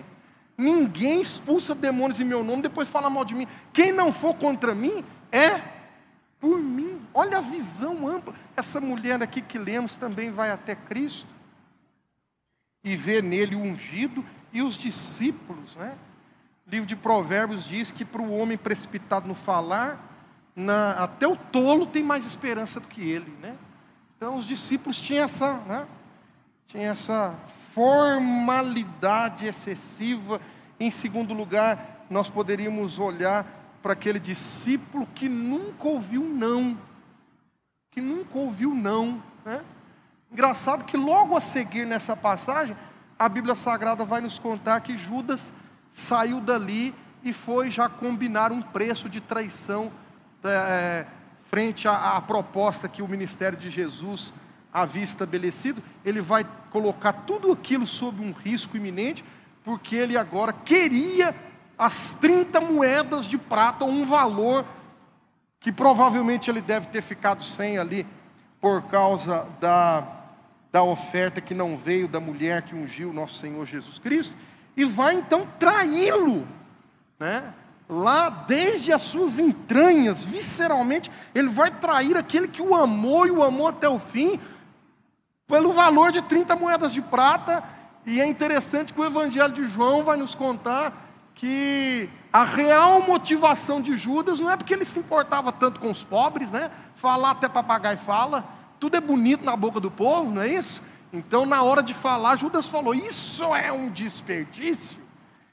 Ninguém 0.57 1.21
expulsa 1.21 1.73
demônios 1.73 2.19
em 2.19 2.25
meu 2.25 2.43
nome, 2.43 2.61
depois 2.61 2.87
fala 2.87 3.09
mal 3.09 3.25
de 3.25 3.33
mim. 3.33 3.47
Quem 3.73 3.91
não 3.91 4.11
for 4.11 4.35
contra 4.35 4.75
mim 4.75 5.03
é 5.31 5.59
por 6.39 6.59
mim. 6.59 7.01
Olha 7.13 7.37
a 7.37 7.41
visão 7.41 8.07
ampla. 8.07 8.33
Essa 8.55 8.81
mulher 8.81 9.21
aqui 9.21 9.41
que 9.41 9.57
lemos 9.57 9.95
também 9.95 10.31
vai 10.31 10.51
até 10.51 10.75
Cristo 10.75 11.27
e 12.83 12.95
vê 12.95 13.21
nele 13.21 13.55
o 13.55 13.61
ungido 13.61 14.25
e 14.51 14.61
os 14.61 14.75
discípulos, 14.75 15.75
né? 15.75 15.95
O 16.67 16.69
livro 16.69 16.85
de 16.85 16.95
Provérbios 16.95 17.65
diz 17.65 17.91
que 17.91 18.03
para 18.03 18.21
o 18.21 18.37
homem 18.37 18.57
precipitado 18.57 19.27
no 19.27 19.35
falar, 19.35 19.99
na, 20.55 20.91
até 20.91 21.27
o 21.27 21.35
tolo 21.35 21.85
tem 21.85 22.03
mais 22.03 22.25
esperança 22.25 22.79
do 22.79 22.87
que 22.87 23.01
ele, 23.01 23.31
né? 23.41 23.55
Então 24.17 24.35
os 24.35 24.45
discípulos 24.45 24.99
tinham 24.99 25.25
essa, 25.25 25.55
né? 25.61 25.87
Tinha 26.67 26.91
essa 26.91 27.35
formalidade 27.73 29.45
excessiva. 29.45 30.39
Em 30.79 30.91
segundo 30.91 31.33
lugar, 31.33 32.05
nós 32.09 32.29
poderíamos 32.29 32.99
olhar 32.99 33.45
para 33.81 33.93
aquele 33.93 34.19
discípulo 34.19 35.07
que 35.15 35.27
nunca 35.27 35.87
ouviu 35.87 36.23
não, 36.23 36.77
que 37.91 38.01
nunca 38.01 38.37
ouviu 38.37 38.73
não, 38.75 39.21
né? 39.43 39.61
Engraçado 40.31 40.85
que 40.85 40.95
logo 40.95 41.35
a 41.35 41.41
seguir 41.41 41.85
nessa 41.85 42.15
passagem, 42.15 42.75
a 43.19 43.27
Bíblia 43.27 43.53
Sagrada 43.53 44.05
vai 44.05 44.21
nos 44.21 44.39
contar 44.39 44.79
que 44.81 44.95
Judas 44.95 45.51
saiu 45.91 46.39
dali 46.39 46.95
e 47.21 47.33
foi 47.33 47.69
já 47.69 47.89
combinar 47.89 48.51
um 48.51 48.61
preço 48.61 49.09
de 49.09 49.19
traição 49.19 49.91
é, 50.43 51.05
frente 51.45 51.87
à, 51.87 52.15
à 52.15 52.21
proposta 52.21 52.87
que 52.87 53.01
o 53.01 53.07
ministério 53.07 53.57
de 53.57 53.69
Jesus 53.69 54.33
havia 54.73 55.03
estabelecido. 55.03 55.81
Ele 56.03 56.21
vai 56.21 56.45
colocar 56.69 57.13
tudo 57.13 57.51
aquilo 57.51 57.85
sob 57.85 58.21
um 58.21 58.31
risco 58.31 58.77
iminente, 58.77 59.23
porque 59.63 59.95
ele 59.95 60.17
agora 60.17 60.53
queria 60.53 61.35
as 61.77 62.13
30 62.15 62.61
moedas 62.61 63.25
de 63.25 63.37
prata, 63.37 63.85
um 63.85 64.05
valor 64.05 64.65
que 65.59 65.71
provavelmente 65.71 66.49
ele 66.49 66.61
deve 66.61 66.87
ter 66.87 67.01
ficado 67.01 67.43
sem 67.43 67.77
ali 67.77 68.05
por 68.59 68.83
causa 68.83 69.47
da, 69.59 70.07
da 70.71 70.83
oferta 70.83 71.41
que 71.41 71.53
não 71.53 71.77
veio 71.77 72.07
da 72.07 72.19
mulher 72.19 72.61
que 72.61 72.75
ungiu 72.75 73.11
nosso 73.11 73.39
Senhor 73.39 73.65
Jesus 73.65 73.97
Cristo, 73.97 74.35
e 74.77 74.85
vai 74.85 75.15
então 75.15 75.47
traí-lo, 75.59 76.47
né? 77.19 77.53
Lá 77.89 78.29
desde 78.29 78.93
as 78.93 79.01
suas 79.01 79.37
entranhas, 79.37 80.23
visceralmente, 80.23 81.11
ele 81.35 81.49
vai 81.49 81.69
trair 81.71 82.15
aquele 82.15 82.47
que 82.47 82.61
o 82.61 82.73
amou 82.73 83.27
e 83.27 83.31
o 83.31 83.43
amou 83.43 83.67
até 83.67 83.89
o 83.89 83.99
fim, 83.99 84.39
pelo 85.51 85.73
valor 85.73 86.13
de 86.13 86.21
30 86.21 86.55
moedas 86.55 86.93
de 86.93 87.01
prata, 87.01 87.61
e 88.05 88.21
é 88.21 88.25
interessante 88.25 88.93
que 88.93 89.01
o 89.01 89.05
Evangelho 89.05 89.53
de 89.53 89.67
João 89.67 90.01
vai 90.01 90.15
nos 90.15 90.33
contar 90.33 91.09
que 91.35 92.09
a 92.31 92.45
real 92.45 93.01
motivação 93.01 93.81
de 93.81 93.97
Judas 93.97 94.39
não 94.39 94.49
é 94.49 94.55
porque 94.55 94.73
ele 94.73 94.85
se 94.85 94.99
importava 94.99 95.51
tanto 95.51 95.81
com 95.81 95.91
os 95.91 96.05
pobres, 96.05 96.49
né? 96.51 96.71
Falar 96.95 97.31
até 97.31 97.49
papagaio 97.49 97.97
fala, 97.97 98.45
tudo 98.79 98.95
é 98.95 99.01
bonito 99.01 99.43
na 99.43 99.55
boca 99.57 99.81
do 99.81 99.91
povo, 99.91 100.31
não 100.31 100.41
é 100.41 100.47
isso? 100.47 100.81
Então, 101.11 101.45
na 101.45 101.61
hora 101.61 101.83
de 101.83 101.93
falar, 101.93 102.37
Judas 102.37 102.69
falou: 102.69 102.95
Isso 102.95 103.53
é 103.53 103.73
um 103.73 103.89
desperdício, 103.89 105.01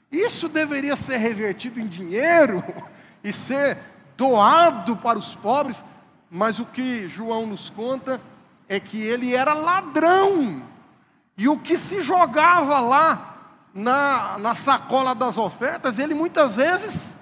isso 0.09 0.47
deveria 0.47 0.95
ser 0.95 1.17
revertido 1.17 1.77
em 1.77 1.87
dinheiro 1.87 2.63
e 3.21 3.33
ser 3.33 3.77
doado 4.15 4.95
para 4.95 5.19
os 5.19 5.35
pobres. 5.35 5.83
Mas 6.31 6.57
o 6.57 6.65
que 6.65 7.09
João 7.09 7.45
nos 7.45 7.69
conta 7.69 8.21
é 8.69 8.79
que 8.79 9.01
ele 9.01 9.35
era 9.35 9.53
ladrão, 9.53 10.63
e 11.35 11.49
o 11.49 11.57
que 11.59 11.75
se 11.75 12.03
jogava 12.03 12.79
lá 12.79 13.35
na, 13.73 14.37
na 14.37 14.53
sacola 14.53 15.15
das 15.15 15.37
ofertas, 15.37 15.97
ele 15.97 16.13
muitas 16.13 16.55
vezes 16.55 17.17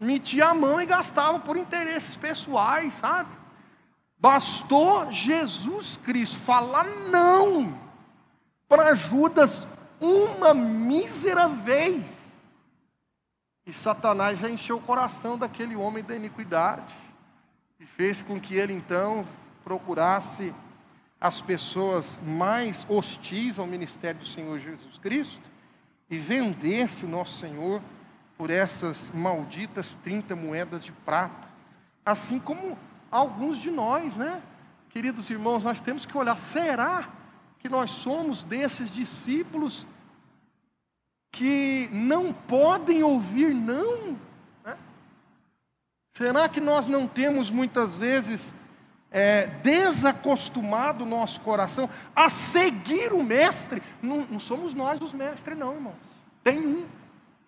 metia 0.00 0.46
a 0.46 0.54
mão 0.54 0.80
e 0.80 0.86
gastava 0.86 1.38
por 1.38 1.58
interesses 1.58 2.16
pessoais, 2.16 2.94
sabe? 2.94 3.28
Bastou 4.18 5.12
Jesus 5.12 5.98
Cristo 5.98 6.40
falar 6.40 6.84
não 6.84 7.78
para 8.66 8.94
Judas 8.94 9.66
uma 10.00 10.54
mísera 10.54 11.46
vez. 11.48 12.20
E 13.66 13.72
Satanás 13.72 14.38
já 14.38 14.48
encheu 14.48 14.78
o 14.78 14.82
coração 14.82 15.36
daquele 15.36 15.76
homem 15.76 16.02
da 16.02 16.16
iniquidade 16.16 16.94
e 17.78 17.84
fez 17.84 18.22
com 18.22 18.40
que 18.40 18.54
ele 18.54 18.72
então 18.72 19.26
procurasse 19.62 20.54
as 21.20 21.40
pessoas 21.40 22.20
mais 22.24 22.86
hostis 22.88 23.58
ao 23.58 23.66
ministério 23.66 24.20
do 24.20 24.26
Senhor 24.26 24.58
Jesus 24.58 24.96
Cristo 24.98 25.42
e 26.08 26.18
vendesse 26.18 27.04
nosso 27.04 27.38
Senhor 27.38 27.82
por 28.38 28.48
essas 28.48 29.10
malditas 29.14 29.98
30 30.02 30.34
moedas 30.34 30.82
de 30.82 30.92
prata. 30.92 31.48
Assim 32.04 32.38
como 32.38 32.78
alguns 33.10 33.58
de 33.58 33.70
nós, 33.70 34.16
né? 34.16 34.42
Queridos 34.88 35.28
irmãos, 35.28 35.62
nós 35.62 35.80
temos 35.80 36.06
que 36.06 36.16
olhar, 36.16 36.36
será 36.36 37.10
que 37.58 37.68
nós 37.68 37.90
somos 37.90 38.42
desses 38.42 38.90
discípulos 38.90 39.86
que 41.30 41.88
não 41.92 42.32
podem 42.32 43.02
ouvir 43.02 43.54
não? 43.54 44.18
Né? 44.64 44.76
Será 46.14 46.48
que 46.48 46.60
nós 46.60 46.88
não 46.88 47.06
temos 47.06 47.50
muitas 47.50 47.98
vezes 47.98 48.54
é, 49.10 49.46
desacostumado 49.62 51.04
o 51.04 51.06
nosso 51.06 51.40
coração 51.40 51.88
a 52.14 52.28
seguir 52.28 53.12
o 53.12 53.22
mestre. 53.22 53.82
Não, 54.00 54.18
não, 54.30 54.38
somos 54.38 54.72
nós 54.72 55.00
os 55.00 55.12
mestres, 55.12 55.58
não, 55.58 55.74
irmãos. 55.74 55.96
Tem 56.44 56.58
um, 56.58 56.86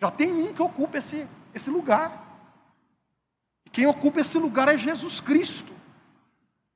já 0.00 0.10
tem 0.10 0.32
um 0.32 0.52
que 0.52 0.62
ocupa 0.62 0.98
esse, 0.98 1.26
esse 1.54 1.70
lugar. 1.70 2.20
Quem 3.70 3.86
ocupa 3.86 4.20
esse 4.20 4.36
lugar 4.38 4.68
é 4.68 4.76
Jesus 4.76 5.20
Cristo, 5.20 5.72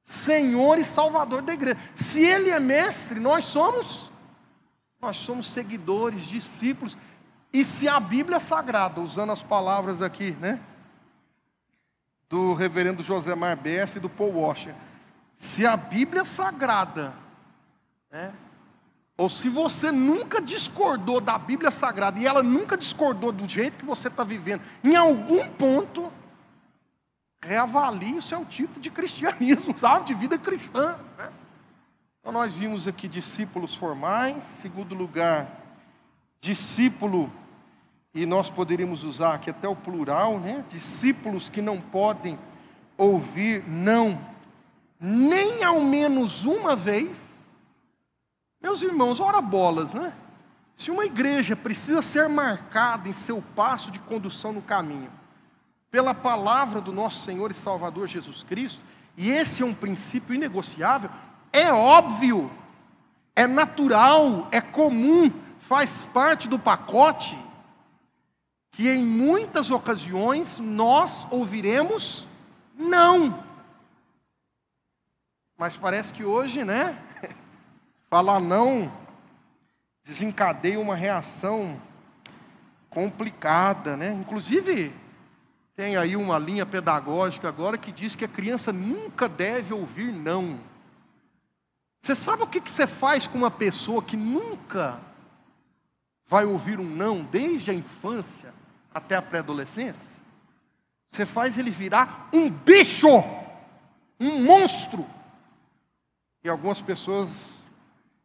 Senhor 0.03 0.79
e 0.79 0.85
Salvador 0.85 1.43
da 1.43 1.53
igreja. 1.53 1.79
Se 1.95 2.25
Ele 2.25 2.51
é 2.51 2.61
mestre, 2.61 3.21
nós 3.21 3.45
somos, 3.45 4.11
nós 5.01 5.17
somos 5.17 5.51
seguidores, 5.51 6.27
discípulos. 6.27 6.97
E 7.53 7.65
se 7.65 7.89
a 7.89 8.01
Bíblia 8.01 8.41
Sagrada, 8.41 9.01
usando 9.01 9.33
as 9.33 9.43
palavras 9.43 10.01
aqui, 10.01 10.31
né? 10.41 10.61
Do 12.29 12.55
reverendo 12.55 13.03
José 13.03 13.35
Bessa 13.57 13.99
e 13.99 14.01
do 14.01 14.09
Paul 14.09 14.41
Washer. 14.41 14.75
Se 15.37 15.67
a 15.67 15.77
Bíblia 15.77 16.25
Sagrada, 16.25 17.15
né, 18.11 18.33
ou 19.17 19.31
se 19.31 19.49
você 19.49 19.91
nunca 19.91 20.41
discordou 20.43 21.21
da 21.21 21.39
Bíblia 21.39 21.71
Sagrada 21.71 22.19
e 22.19 22.27
ela 22.27 22.43
nunca 22.43 22.77
discordou 22.77 23.33
do 23.33 23.49
jeito 23.49 23.79
que 23.79 23.85
você 23.85 24.09
está 24.09 24.25
vivendo, 24.25 24.63
em 24.85 24.95
algum 24.95 25.49
ponto, 25.51 26.13
reavalie 27.41 28.19
o 28.19 28.23
seu 28.23 28.45
tipo 28.45 28.79
de 28.79 28.91
cristianismo, 28.91 29.77
sabe? 29.79 30.07
De 30.07 30.15
vida 30.15 30.39
cristã. 30.39 30.99
Né? 31.17 31.31
Então 32.21 32.33
nós 32.33 32.55
vimos 32.55 32.87
aqui 32.87 33.09
discípulos 33.09 33.75
formais, 33.75 34.45
segundo 34.45 34.95
lugar, 34.95 35.49
discípulo 36.41 37.33
e 38.17 38.25
nós 38.25 38.49
poderíamos 38.49 39.05
usar 39.05 39.35
aqui 39.35 39.51
até 39.51 39.69
o 39.69 39.77
plural, 39.77 40.41
né? 40.41 40.65
Discípulos 40.71 41.51
que 41.51 41.61
não 41.61 41.79
podem 41.79 42.39
ouvir 42.97 43.63
não, 43.69 44.19
nem 44.99 45.63
ao 45.63 45.83
menos 45.83 46.47
uma 46.47 46.75
vez. 46.75 47.47
Meus 48.59 48.81
irmãos, 48.81 49.21
ora 49.21 49.43
bolas, 49.43 49.93
né? 49.93 50.15
Se 50.75 50.91
uma 50.91 51.05
igreja 51.05 51.55
precisa 51.55 52.01
ser 52.01 52.27
marcada 52.27 53.07
em 53.07 53.13
seu 53.13 53.45
passo 53.55 53.91
de 53.91 53.99
condução 53.99 54.51
no 54.51 54.63
caminho, 54.63 55.13
pela 55.91 56.15
palavra 56.15 56.81
do 56.81 56.95
nosso 56.95 57.23
Senhor 57.23 57.51
e 57.51 57.55
Salvador 57.55 58.07
Jesus 58.07 58.43
Cristo, 58.43 58.83
e 59.15 59.29
esse 59.29 59.63
é 59.63 59.67
um 59.67 59.75
princípio 59.75 60.35
inegociável, 60.35 61.11
é 61.53 61.71
óbvio, 61.71 62.51
é 63.35 63.47
natural, 63.47 64.49
é 64.51 64.63
comum, 64.63 65.31
faz 65.59 66.07
parte 66.07 66.49
do 66.49 66.59
pacote 66.59 67.45
que 68.77 68.91
em 68.91 69.07
muitas 69.07 69.71
ocasiões 69.71 70.61
nós 70.61 71.27
ouviremos 71.31 72.29
não. 72.77 73.43
Mas 75.57 75.75
parece 75.75 76.13
que 76.13 76.23
hoje, 76.23 76.63
né? 76.63 76.95
Falar 78.11 78.39
não 78.39 78.93
desencadeia 80.05 80.79
uma 80.79 80.95
reação 80.95 81.81
complicada, 82.91 83.97
né? 83.97 84.13
Inclusive, 84.13 84.93
tem 85.75 85.97
aí 85.97 86.15
uma 86.15 86.39
linha 86.39 86.67
pedagógica 86.67 87.49
agora 87.49 87.79
que 87.79 87.91
diz 87.91 88.15
que 88.15 88.27
a 88.27 88.29
criança 88.29 88.75
nunca 88.75 89.27
deve 89.27 89.73
ouvir 89.73 90.13
não. 90.13 90.61
Você 92.03 92.15
sabe 92.15 92.43
o 92.43 92.47
que 92.47 92.61
você 92.61 92.87
faz 92.87 93.27
com 93.27 93.39
uma 93.39 93.51
pessoa 93.51 94.03
que 94.03 94.19
nunca 94.19 95.01
vai 96.27 96.45
ouvir 96.45 96.79
um 96.79 96.85
não 96.85 97.25
desde 97.25 97.71
a 97.71 97.75
infância? 97.75 98.53
Até 98.97 99.15
a 99.15 99.21
pré-adolescência, 99.21 100.17
você 101.11 101.27
faz 101.27 101.59
ele 101.59 101.69
virar 101.71 102.31
um 102.33 102.51
bicho, 102.51 103.09
um 104.19 104.43
monstro. 104.43 105.07
E 106.43 106.49
algumas 106.49 106.81
pessoas 106.81 107.63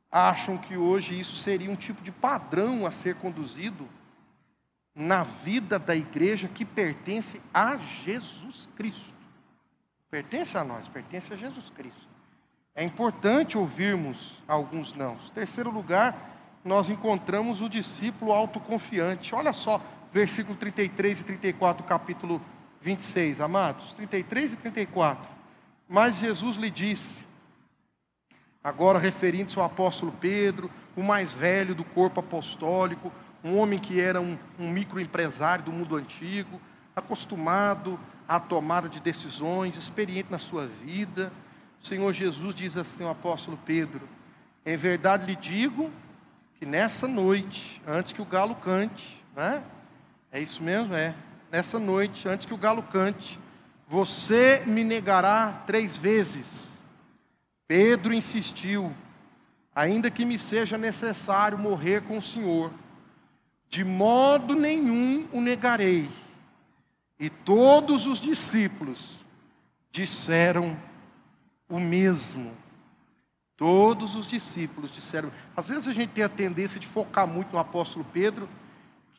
acham 0.10 0.58
que 0.58 0.78
hoje 0.78 1.20
isso 1.20 1.36
seria 1.36 1.70
um 1.70 1.76
tipo 1.76 2.02
de 2.02 2.10
padrão 2.10 2.86
a 2.86 2.92
ser 2.92 3.16
conduzido 3.16 3.86
na 4.96 5.24
vida 5.24 5.78
da 5.78 5.94
igreja 5.94 6.48
que 6.48 6.64
pertence 6.64 7.42
a 7.54 7.76
Jesus 7.76 8.70
Cristo. 8.78 9.14
Pertence 10.10 10.58
a 10.58 10.64
nós, 10.64 10.88
pertence 10.88 11.34
a 11.34 11.36
Jesus 11.36 11.70
Cristo. 11.70 12.08
É 12.74 12.82
importante 12.82 13.58
ouvirmos 13.58 14.42
alguns 14.48 14.94
nãos. 14.94 15.30
Terceiro 15.32 15.70
lugar, 15.70 16.16
nós 16.64 16.90
encontramos 16.90 17.60
o 17.60 17.68
discípulo 17.68 18.32
autoconfiante. 18.32 19.36
Olha 19.36 19.52
só, 19.52 19.82
versículo 20.12 20.58
33 20.58 21.22
e 21.22 21.24
34 21.24 21.84
do 21.84 21.88
capítulo 21.88 22.42
26, 22.82 23.40
amados. 23.40 23.94
33 23.94 24.54
e 24.54 24.56
34. 24.58 25.30
Mas 25.88 26.18
Jesus 26.18 26.58
lhe 26.58 26.70
disse, 26.70 27.26
agora 28.64 29.00
referindo-se 29.00 29.58
ao 29.58 29.66
apóstolo 29.66 30.12
Pedro, 30.12 30.70
o 30.96 31.04
mais 31.04 31.34
velho 31.34 31.74
do 31.74 31.84
corpo 31.84 32.20
apostólico, 32.20 33.12
um 33.44 33.58
homem 33.58 33.80
que 33.80 34.00
era 34.00 34.22
um, 34.22 34.38
um 34.60 34.70
microempresário 34.70 35.66
do 35.66 35.72
mundo 35.72 35.96
antigo, 35.96 36.62
acostumado 36.96 38.00
à 38.28 38.40
tomada 38.40 38.88
de 38.88 39.02
decisões, 39.02 39.76
experiente 39.76 40.32
na 40.32 40.38
sua 40.38 40.68
vida. 40.68 41.32
O 41.82 41.88
Senhor 41.88 42.14
Jesus 42.14 42.54
diz 42.54 42.78
assim 42.78 43.04
ao 43.04 43.12
apóstolo 43.12 43.58
Pedro: 43.66 44.08
Em 44.66 44.78
verdade 44.78 45.26
lhe 45.26 45.36
digo 45.36 45.92
que 46.60 46.66
nessa 46.66 47.08
noite, 47.08 47.82
antes 47.88 48.14
que 48.14 48.22
o 48.22 48.26
galo 48.26 48.56
cante, 48.56 49.22
né? 49.36 49.64
É 50.32 50.40
isso 50.40 50.64
mesmo, 50.64 50.94
é. 50.94 51.14
Nessa 51.52 51.78
noite, 51.78 52.28
antes 52.28 52.46
que 52.46 52.54
o 52.54 52.58
galo 52.58 52.82
cante, 52.84 53.38
você 53.88 54.64
me 54.66 54.84
negará 54.84 55.64
três 55.68 55.98
vezes. 55.98 56.70
Pedro 57.68 58.14
insistiu, 58.14 58.94
ainda 59.76 60.10
que 60.10 60.24
me 60.24 60.40
seja 60.40 60.78
necessário 60.78 61.58
morrer 61.58 62.04
com 62.04 62.18
o 62.18 62.22
Senhor, 62.22 62.72
de 63.68 63.84
modo 63.84 64.56
nenhum 64.56 65.28
o 65.34 65.42
negarei. 65.42 66.10
E 67.20 67.30
todos 67.30 68.08
os 68.08 68.20
discípulos 68.20 69.26
disseram 69.92 70.78
o 71.70 71.80
mesmo. 71.80 72.52
Todos 73.58 74.16
os 74.16 74.26
discípulos 74.26 74.90
disseram. 74.90 75.32
Às 75.56 75.70
vezes 75.70 75.88
a 75.88 75.94
gente 75.94 76.12
tem 76.12 76.24
a 76.24 76.30
tendência 76.30 76.80
de 76.80 76.88
focar 76.88 77.28
muito 77.28 77.52
no 77.54 77.60
apóstolo 77.60 78.06
Pedro, 78.12 78.50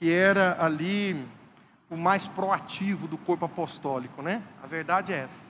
que 0.03 0.11
era 0.11 0.57
ali 0.59 1.29
o 1.89 1.97
mais 1.97 2.27
proativo 2.27 3.07
do 3.07 3.17
corpo 3.17 3.45
apostólico, 3.45 4.21
né? 4.21 4.43
A 4.61 4.67
verdade 4.67 5.13
é 5.13 5.19
essa. 5.19 5.45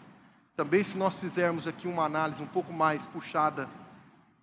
Também, 0.54 0.84
se 0.84 0.98
nós 0.98 1.18
fizermos 1.18 1.66
aqui 1.66 1.88
uma 1.88 2.04
análise 2.04 2.42
um 2.42 2.46
pouco 2.46 2.70
mais 2.70 3.06
puxada 3.06 3.66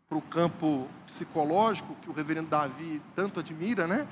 para 0.09 0.17
o 0.17 0.21
campo 0.23 0.87
psicológico, 1.05 1.95
que 2.01 2.09
o 2.09 2.11
reverendo 2.11 2.49
Davi 2.49 2.99
tanto 3.15 3.39
admira, 3.39 3.85
né? 3.85 4.07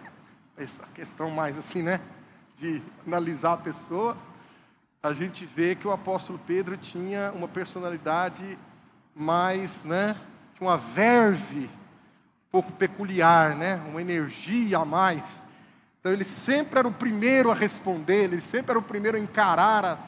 Essa 0.56 0.84
questão 0.94 1.32
mais 1.32 1.58
assim, 1.58 1.82
né? 1.82 2.00
De 2.58 2.80
analisar 3.04 3.54
a 3.54 3.58
pessoa, 3.58 4.16
a 5.02 5.14
gente 5.14 5.48
vê 5.48 5.74
que 5.74 5.88
o 5.88 5.92
apóstolo 5.92 6.40
Pedro 6.46 6.78
tinha 6.78 7.32
uma 7.32 7.48
personalidade 7.48 8.56
mais, 9.16 9.84
né? 9.84 10.16
Uma 10.62 10.78
verve 10.78 11.64
um 11.64 12.52
pouco 12.52 12.72
peculiar, 12.74 13.56
né? 13.56 13.84
Uma 13.88 14.00
energia 14.00 14.78
a 14.78 14.86
mais. 14.86 15.47
Então 16.08 16.14
ele 16.16 16.24
sempre 16.24 16.80
era 16.80 16.88
o 16.88 16.92
primeiro 16.94 17.52
a 17.52 17.54
responder, 17.54 18.24
ele 18.24 18.40
sempre 18.40 18.72
era 18.72 18.80
o 18.80 18.82
primeiro 18.82 19.18
a 19.18 19.20
encarar 19.20 19.84
as, 19.84 20.00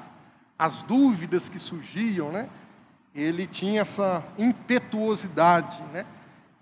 as 0.58 0.82
dúvidas 0.82 1.50
que 1.50 1.60
surgiam, 1.60 2.32
né? 2.32 2.48
ele 3.14 3.46
tinha 3.46 3.82
essa 3.82 4.24
impetuosidade, 4.38 5.84
né? 5.92 6.06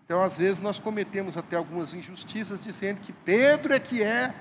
Então, 0.03 0.23
às 0.23 0.39
vezes, 0.39 0.59
nós 0.59 0.79
cometemos 0.79 1.37
até 1.37 1.55
algumas 1.55 1.93
injustiças 1.93 2.59
dizendo 2.59 2.99
que 2.99 3.13
Pedro 3.13 3.75
é 3.75 3.79
que 3.79 4.01
é 4.01 4.33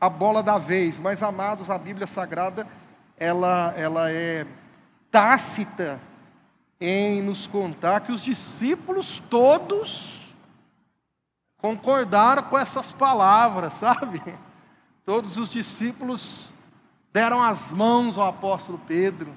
a 0.00 0.08
bola 0.08 0.40
da 0.40 0.56
vez. 0.56 1.00
Mas, 1.00 1.20
amados, 1.20 1.68
a 1.68 1.76
Bíblia 1.76 2.06
Sagrada, 2.06 2.64
ela, 3.18 3.74
ela 3.76 4.08
é 4.12 4.46
tácita 5.10 5.98
em 6.80 7.20
nos 7.22 7.48
contar 7.48 8.02
que 8.02 8.12
os 8.12 8.20
discípulos 8.20 9.18
todos 9.18 10.23
concordaram 11.64 12.42
com 12.42 12.58
essas 12.58 12.92
palavras, 12.92 13.72
sabe? 13.80 14.20
Todos 15.02 15.38
os 15.38 15.48
discípulos 15.48 16.52
deram 17.10 17.42
as 17.42 17.72
mãos 17.72 18.18
ao 18.18 18.28
apóstolo 18.28 18.78
Pedro 18.86 19.34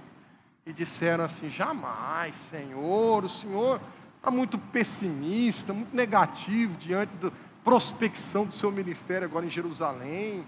e 0.65 0.73
disseram 0.73 1.23
assim: 1.23 1.49
jamais, 1.49 2.35
Senhor, 2.35 3.23
o 3.23 3.29
Senhor 3.29 3.79
está 4.17 4.29
muito 4.29 4.57
pessimista, 4.57 5.71
muito 5.71 5.95
negativo 5.95 6.75
diante 6.77 7.13
da 7.15 7.31
prospecção 7.63 8.45
do 8.45 8.53
seu 8.53 8.73
ministério 8.73 9.25
agora 9.25 9.45
em 9.45 9.49
Jerusalém. 9.49 10.45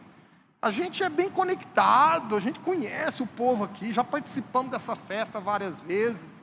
A 0.62 0.72
gente 0.72 1.02
é 1.02 1.08
bem 1.08 1.30
conectado, 1.30 2.36
a 2.36 2.42
gente 2.42 2.60
conhece 2.60 3.24
o 3.24 3.28
povo 3.28 3.64
aqui, 3.64 3.94
já 3.94 4.04
participamos 4.04 4.70
dessa 4.70 4.98
festa 4.98 5.40
várias 5.40 5.82
vezes. 5.82 6.39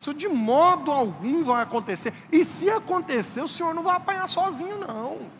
Isso 0.00 0.14
de 0.14 0.28
modo 0.28 0.90
algum 0.90 1.44
vai 1.44 1.62
acontecer. 1.62 2.14
E 2.32 2.44
se 2.44 2.70
acontecer, 2.70 3.42
o 3.42 3.48
senhor 3.48 3.74
não 3.74 3.82
vai 3.82 3.96
apanhar 3.96 4.26
sozinho, 4.26 4.78
não. 4.78 5.30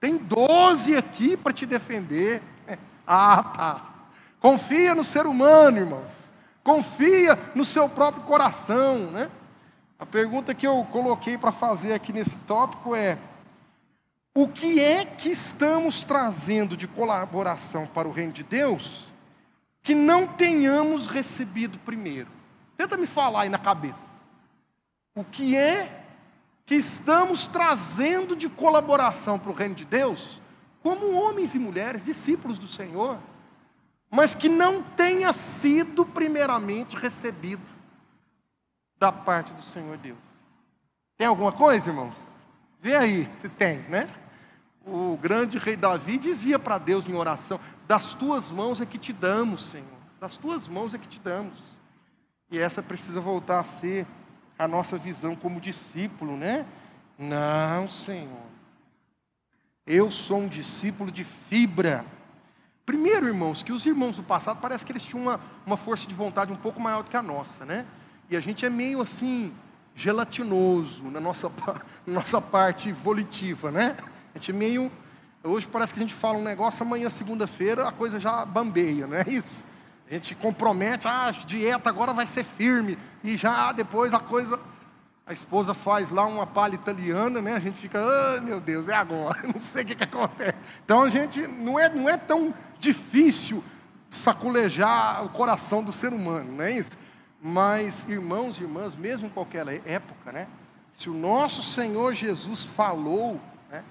Tem 0.00 0.16
doze 0.16 0.96
aqui 0.96 1.36
para 1.36 1.52
te 1.52 1.64
defender. 1.64 2.42
Ah, 3.06 3.42
tá. 3.42 3.84
Confia 4.40 4.94
no 4.94 5.04
ser 5.04 5.26
humano, 5.26 5.76
irmãos 5.76 6.24
confia 6.64 7.38
no 7.54 7.64
seu 7.64 7.88
próprio 7.88 8.24
coração, 8.24 9.10
né? 9.10 9.30
A 9.98 10.06
pergunta 10.06 10.54
que 10.54 10.66
eu 10.66 10.84
coloquei 10.90 11.36
para 11.36 11.52
fazer 11.52 11.92
aqui 11.92 12.12
nesse 12.12 12.36
tópico 12.38 12.96
é: 12.96 13.18
o 14.34 14.48
que 14.48 14.80
é 14.80 15.04
que 15.04 15.30
estamos 15.30 16.02
trazendo 16.02 16.76
de 16.76 16.88
colaboração 16.88 17.86
para 17.86 18.08
o 18.08 18.12
reino 18.12 18.32
de 18.32 18.42
Deus 18.42 19.12
que 19.82 19.94
não 19.94 20.26
tenhamos 20.26 21.06
recebido 21.06 21.78
primeiro? 21.80 22.28
Tenta 22.76 22.96
me 22.96 23.06
falar 23.06 23.42
aí 23.42 23.48
na 23.48 23.58
cabeça. 23.58 24.14
O 25.14 25.24
que 25.24 25.56
é 25.56 26.04
que 26.66 26.74
estamos 26.74 27.46
trazendo 27.46 28.34
de 28.34 28.48
colaboração 28.48 29.38
para 29.38 29.50
o 29.50 29.54
reino 29.54 29.74
de 29.74 29.84
Deus, 29.84 30.40
como 30.82 31.12
homens 31.12 31.54
e 31.54 31.58
mulheres, 31.58 32.02
discípulos 32.02 32.58
do 32.58 32.66
Senhor? 32.66 33.18
mas 34.14 34.32
que 34.32 34.48
não 34.48 34.80
tenha 34.80 35.32
sido 35.32 36.06
primeiramente 36.06 36.96
recebido 36.96 37.64
da 38.96 39.10
parte 39.10 39.52
do 39.52 39.62
Senhor 39.62 39.98
Deus. 39.98 40.16
Tem 41.18 41.26
alguma 41.26 41.50
coisa, 41.50 41.88
irmãos? 41.88 42.16
Vê 42.80 42.94
aí 42.94 43.28
se 43.34 43.48
tem, 43.48 43.78
né? 43.88 44.08
O 44.86 45.18
grande 45.20 45.58
rei 45.58 45.74
Davi 45.74 46.16
dizia 46.16 46.60
para 46.60 46.78
Deus 46.78 47.08
em 47.08 47.14
oração: 47.14 47.58
Das 47.88 48.14
tuas 48.14 48.52
mãos 48.52 48.80
é 48.80 48.86
que 48.86 48.98
te 48.98 49.12
damos, 49.12 49.70
Senhor. 49.70 49.88
Das 50.20 50.36
tuas 50.36 50.68
mãos 50.68 50.94
é 50.94 50.98
que 50.98 51.08
te 51.08 51.18
damos. 51.18 51.60
E 52.54 52.58
essa 52.58 52.82
precisa 52.82 53.20
voltar 53.20 53.60
a 53.60 53.64
ser 53.64 54.06
a 54.58 54.68
nossa 54.68 54.96
visão 54.96 55.34
como 55.34 55.60
discípulo, 55.60 56.36
né? 56.36 56.64
Não, 57.18 57.88
Senhor. 57.88 58.46
Eu 59.86 60.10
sou 60.10 60.38
um 60.38 60.48
discípulo 60.48 61.10
de 61.10 61.24
fibra 61.24 62.04
Primeiro, 62.86 63.26
irmãos, 63.26 63.62
que 63.62 63.72
os 63.72 63.86
irmãos 63.86 64.16
do 64.16 64.22
passado 64.22 64.58
parece 64.60 64.84
que 64.84 64.92
eles 64.92 65.02
tinham 65.02 65.22
uma, 65.22 65.40
uma 65.64 65.76
força 65.76 66.06
de 66.06 66.14
vontade 66.14 66.52
um 66.52 66.56
pouco 66.56 66.78
maior 66.78 67.02
do 67.02 67.08
que 67.08 67.16
a 67.16 67.22
nossa, 67.22 67.64
né? 67.64 67.86
E 68.28 68.36
a 68.36 68.40
gente 68.40 68.66
é 68.66 68.68
meio 68.68 69.00
assim, 69.00 69.54
gelatinoso 69.94 71.04
na 71.04 71.18
nossa, 71.18 71.50
na 72.06 72.14
nossa 72.14 72.42
parte 72.42 72.92
volitiva, 72.92 73.70
né? 73.70 73.96
A 74.34 74.38
gente 74.38 74.50
é 74.50 74.54
meio. 74.54 74.92
Hoje 75.42 75.66
parece 75.66 75.94
que 75.94 75.98
a 75.98 76.02
gente 76.02 76.14
fala 76.14 76.38
um 76.38 76.42
negócio, 76.42 76.84
amanhã, 76.84 77.08
segunda-feira, 77.08 77.88
a 77.88 77.92
coisa 77.92 78.20
já 78.20 78.44
bambeia, 78.44 79.06
não 79.06 79.16
é 79.16 79.24
isso? 79.28 79.64
A 80.14 80.16
gente 80.16 80.36
compromete, 80.36 81.08
ah, 81.08 81.26
a 81.26 81.30
dieta 81.32 81.88
agora 81.88 82.12
vai 82.12 82.24
ser 82.24 82.44
firme, 82.44 82.96
e 83.24 83.36
já 83.36 83.72
depois 83.72 84.14
a 84.14 84.20
coisa 84.20 84.60
a 85.26 85.32
esposa 85.32 85.74
faz 85.74 86.08
lá 86.08 86.24
uma 86.24 86.46
palha 86.46 86.76
italiana, 86.76 87.42
né? 87.42 87.54
A 87.54 87.58
gente 87.58 87.78
fica, 87.78 87.98
ah, 87.98 88.40
meu 88.40 88.60
Deus, 88.60 88.88
é 88.88 88.94
agora, 88.94 89.40
não 89.52 89.60
sei 89.60 89.82
o 89.82 89.86
que, 89.86 89.96
que 89.96 90.04
acontece. 90.04 90.54
Então 90.84 91.02
a 91.02 91.08
gente 91.08 91.44
não 91.48 91.80
é, 91.80 91.88
não 91.88 92.08
é 92.08 92.16
tão 92.16 92.54
difícil 92.78 93.64
saculejar 94.08 95.24
o 95.24 95.30
coração 95.30 95.82
do 95.82 95.92
ser 95.92 96.12
humano, 96.12 96.52
não 96.52 96.64
é 96.64 96.78
isso? 96.78 96.92
Mas, 97.42 98.08
irmãos 98.08 98.60
e 98.60 98.62
irmãs, 98.62 98.94
mesmo 98.94 99.26
em 99.26 99.30
qualquer 99.30 99.66
época, 99.84 100.30
né? 100.30 100.46
Se 100.92 101.10
o 101.10 101.14
nosso 101.14 101.60
Senhor 101.60 102.14
Jesus 102.14 102.62
falou, 102.62 103.40
né? 103.68 103.82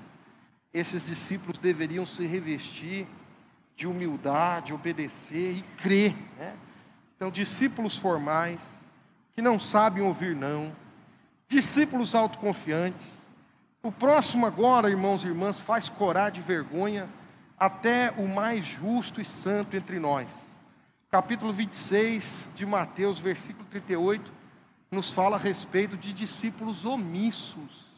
Esses 0.73 1.05
discípulos 1.05 1.57
deveriam 1.57 2.05
se 2.05 2.25
revestir 2.25 3.07
de 3.75 3.87
humildade, 3.87 4.73
obedecer 4.73 5.57
e 5.57 5.61
crer, 5.81 6.15
né? 6.37 6.55
Então, 7.15 7.31
discípulos 7.31 7.97
formais, 7.97 8.61
que 9.33 9.41
não 9.41 9.59
sabem 9.59 10.03
ouvir 10.03 10.35
não, 10.35 10.75
discípulos 11.47 12.13
autoconfiantes. 12.13 13.11
O 13.81 13.91
próximo 13.91 14.45
agora, 14.45 14.89
irmãos 14.89 15.23
e 15.23 15.27
irmãs, 15.27 15.59
faz 15.59 15.89
corar 15.89 16.29
de 16.29 16.41
vergonha 16.41 17.09
até 17.57 18.11
o 18.17 18.27
mais 18.27 18.65
justo 18.65 19.21
e 19.21 19.25
santo 19.25 19.75
entre 19.75 19.99
nós. 19.99 20.27
Capítulo 21.09 21.53
26 21.53 22.49
de 22.55 22.65
Mateus, 22.65 23.19
versículo 23.19 23.65
38, 23.69 24.33
nos 24.91 25.11
fala 25.11 25.37
a 25.37 25.39
respeito 25.39 25.95
de 25.95 26.11
discípulos 26.13 26.85
omissos. 26.85 27.91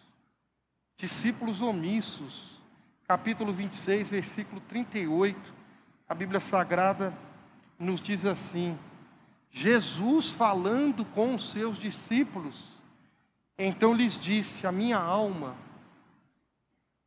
Discípulos 0.98 1.62
omissos. 1.62 2.62
capítulo 3.08 3.54
26, 3.54 4.10
versículo 4.10 4.60
38, 4.62 5.54
a 6.08 6.13
Bíblia 6.13 6.39
Sagrada 6.39 7.13
nos 7.80 8.00
diz 8.00 8.26
assim: 8.26 8.78
Jesus 9.52 10.32
falando 10.32 11.04
com 11.06 11.36
os 11.36 11.50
seus 11.50 11.78
discípulos, 11.78 12.63
então 13.58 13.94
lhes 13.94 14.20
disse: 14.20 14.68
A 14.68 14.72
minha 14.72 14.98
alma 14.98 15.56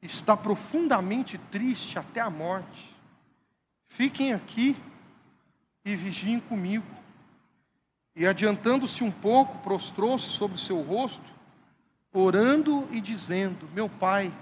está 0.02 0.36
profundamente 0.36 1.38
triste 1.50 1.98
até 1.98 2.20
a 2.20 2.30
morte. 2.30 2.96
Fiquem 3.86 4.32
aqui 4.32 4.76
e 5.84 5.96
vigiem 5.96 6.40
comigo. 6.40 6.86
E 8.14 8.26
adiantando-se 8.26 9.04
um 9.04 9.10
pouco, 9.10 9.58
prostrou-se 9.58 10.28
sobre 10.28 10.56
o 10.56 10.60
seu 10.60 10.80
rosto, 10.82 11.24
orando 12.12 12.88
e 12.90 13.00
dizendo: 13.00 13.68
Meu 13.72 13.88
pai, 13.88 14.32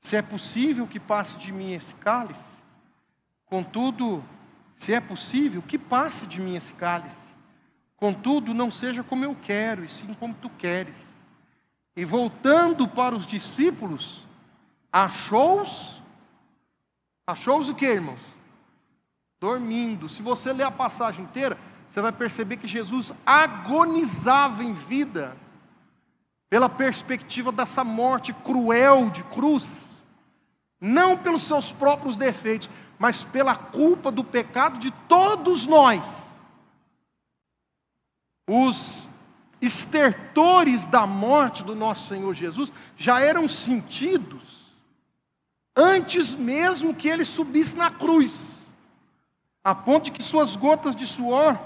se 0.00 0.16
é 0.16 0.22
possível 0.22 0.86
que 0.86 0.98
passe 0.98 1.38
de 1.38 1.52
mim 1.52 1.72
esse 1.72 1.94
cálice, 1.94 2.61
contudo, 3.52 4.24
se 4.74 4.94
é 4.94 4.98
possível, 4.98 5.60
que 5.60 5.76
passe 5.76 6.26
de 6.26 6.40
mim 6.40 6.56
esse 6.56 6.72
cálice. 6.72 7.34
Contudo, 7.98 8.54
não 8.54 8.70
seja 8.70 9.04
como 9.04 9.26
eu 9.26 9.36
quero, 9.42 9.84
e 9.84 9.90
sim 9.90 10.14
como 10.14 10.32
tu 10.32 10.48
queres. 10.48 10.96
E 11.94 12.02
voltando 12.02 12.88
para 12.88 13.14
os 13.14 13.26
discípulos, 13.26 14.26
achou-os, 14.90 16.00
achou-os 17.26 17.68
o 17.68 17.74
que, 17.74 17.84
irmãos? 17.84 18.22
Dormindo. 19.38 20.08
Se 20.08 20.22
você 20.22 20.50
ler 20.50 20.64
a 20.64 20.70
passagem 20.70 21.26
inteira, 21.26 21.58
você 21.90 22.00
vai 22.00 22.10
perceber 22.10 22.56
que 22.56 22.66
Jesus 22.66 23.12
agonizava 23.26 24.64
em 24.64 24.72
vida, 24.72 25.36
pela 26.48 26.70
perspectiva 26.70 27.52
dessa 27.52 27.84
morte 27.84 28.32
cruel 28.32 29.10
de 29.10 29.22
cruz, 29.24 29.68
não 30.80 31.18
pelos 31.18 31.42
seus 31.42 31.70
próprios 31.70 32.16
defeitos, 32.16 32.70
mas 33.02 33.24
pela 33.24 33.56
culpa 33.56 34.12
do 34.12 34.22
pecado 34.22 34.78
de 34.78 34.92
todos 35.08 35.66
nós. 35.66 36.06
Os 38.48 39.08
estertores 39.60 40.86
da 40.86 41.04
morte 41.04 41.64
do 41.64 41.74
nosso 41.74 42.06
Senhor 42.06 42.32
Jesus 42.32 42.72
já 42.96 43.18
eram 43.18 43.48
sentidos 43.48 44.72
antes 45.74 46.32
mesmo 46.32 46.94
que 46.94 47.08
ele 47.08 47.24
subisse 47.24 47.76
na 47.76 47.90
cruz, 47.90 48.60
a 49.64 49.74
ponto 49.74 50.04
de 50.04 50.12
que 50.12 50.22
suas 50.22 50.54
gotas 50.54 50.94
de 50.94 51.04
suor 51.04 51.58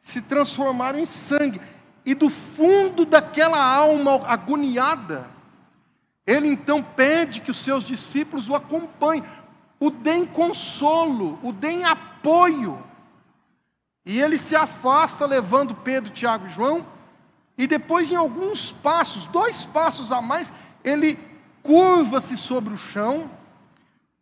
se 0.00 0.22
transformaram 0.22 0.98
em 0.98 1.04
sangue, 1.04 1.60
e 2.02 2.14
do 2.14 2.30
fundo 2.30 3.04
daquela 3.04 3.62
alma 3.62 4.26
agoniada, 4.26 5.28
ele 6.26 6.48
então 6.48 6.82
pede 6.82 7.42
que 7.42 7.50
os 7.50 7.58
seus 7.58 7.84
discípulos 7.84 8.48
o 8.48 8.54
acompanhem, 8.54 9.22
o 9.82 9.90
deem 9.90 10.24
consolo, 10.24 11.40
o 11.42 11.52
deem 11.52 11.84
apoio. 11.84 12.80
E 14.06 14.20
ele 14.20 14.38
se 14.38 14.54
afasta, 14.54 15.26
levando 15.26 15.74
Pedro, 15.74 16.12
Tiago 16.12 16.46
e 16.46 16.50
João, 16.50 16.86
e 17.58 17.66
depois, 17.66 18.08
em 18.08 18.14
alguns 18.14 18.72
passos, 18.72 19.26
dois 19.26 19.64
passos 19.64 20.12
a 20.12 20.22
mais, 20.22 20.52
ele 20.84 21.18
curva-se 21.64 22.36
sobre 22.36 22.72
o 22.72 22.76
chão, 22.76 23.28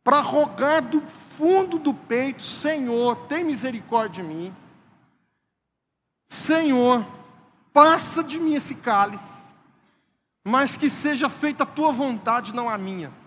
para 0.02 0.22
rogar 0.22 0.80
do 0.80 1.02
fundo 1.36 1.78
do 1.78 1.92
peito: 1.92 2.42
Senhor, 2.42 3.14
tem 3.26 3.44
misericórdia 3.44 4.22
de 4.24 4.28
mim. 4.30 4.56
Senhor, 6.26 7.04
passa 7.70 8.24
de 8.24 8.40
mim 8.40 8.54
esse 8.54 8.74
cálice, 8.74 9.36
mas 10.42 10.78
que 10.78 10.88
seja 10.88 11.28
feita 11.28 11.64
a 11.64 11.66
tua 11.66 11.92
vontade, 11.92 12.54
não 12.54 12.66
a 12.66 12.78
minha. 12.78 13.19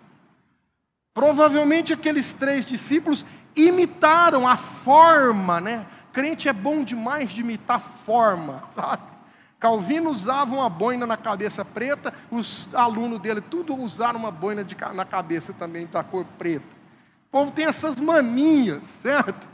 Provavelmente 1.13 1.93
aqueles 1.93 2.33
três 2.33 2.65
discípulos 2.65 3.25
imitaram 3.55 4.47
a 4.47 4.55
forma, 4.55 5.61
né? 5.61 5.85
Crente 6.11 6.49
é 6.49 6.53
bom 6.53 6.83
demais 6.83 7.31
de 7.31 7.41
imitar 7.41 7.79
forma, 7.79 8.63
sabe? 8.73 9.13
Calvino 9.59 10.09
usava 10.09 10.53
uma 10.53 10.69
boina 10.69 11.05
na 11.07 11.15
cabeça 11.15 11.63
preta, 11.63 12.13
os 12.29 12.67
alunos 12.73 13.19
dele 13.19 13.39
tudo 13.39 13.73
usaram 13.75 14.19
uma 14.19 14.31
boina 14.31 14.63
de, 14.63 14.75
na 14.93 15.05
cabeça 15.05 15.53
também 15.53 15.87
da 15.87 16.03
cor 16.03 16.25
preta. 16.37 16.65
O 17.27 17.31
povo 17.31 17.51
tem 17.51 17.65
essas 17.65 17.97
manias, 17.99 18.83
certo? 19.01 19.47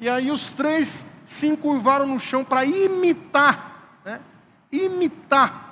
E 0.00 0.08
aí 0.08 0.30
os 0.30 0.50
três 0.50 1.04
se 1.26 1.46
encurvaram 1.46 2.06
no 2.06 2.18
chão 2.18 2.44
para 2.44 2.64
imitar, 2.64 4.00
né? 4.04 4.20
imitar. 4.72 5.67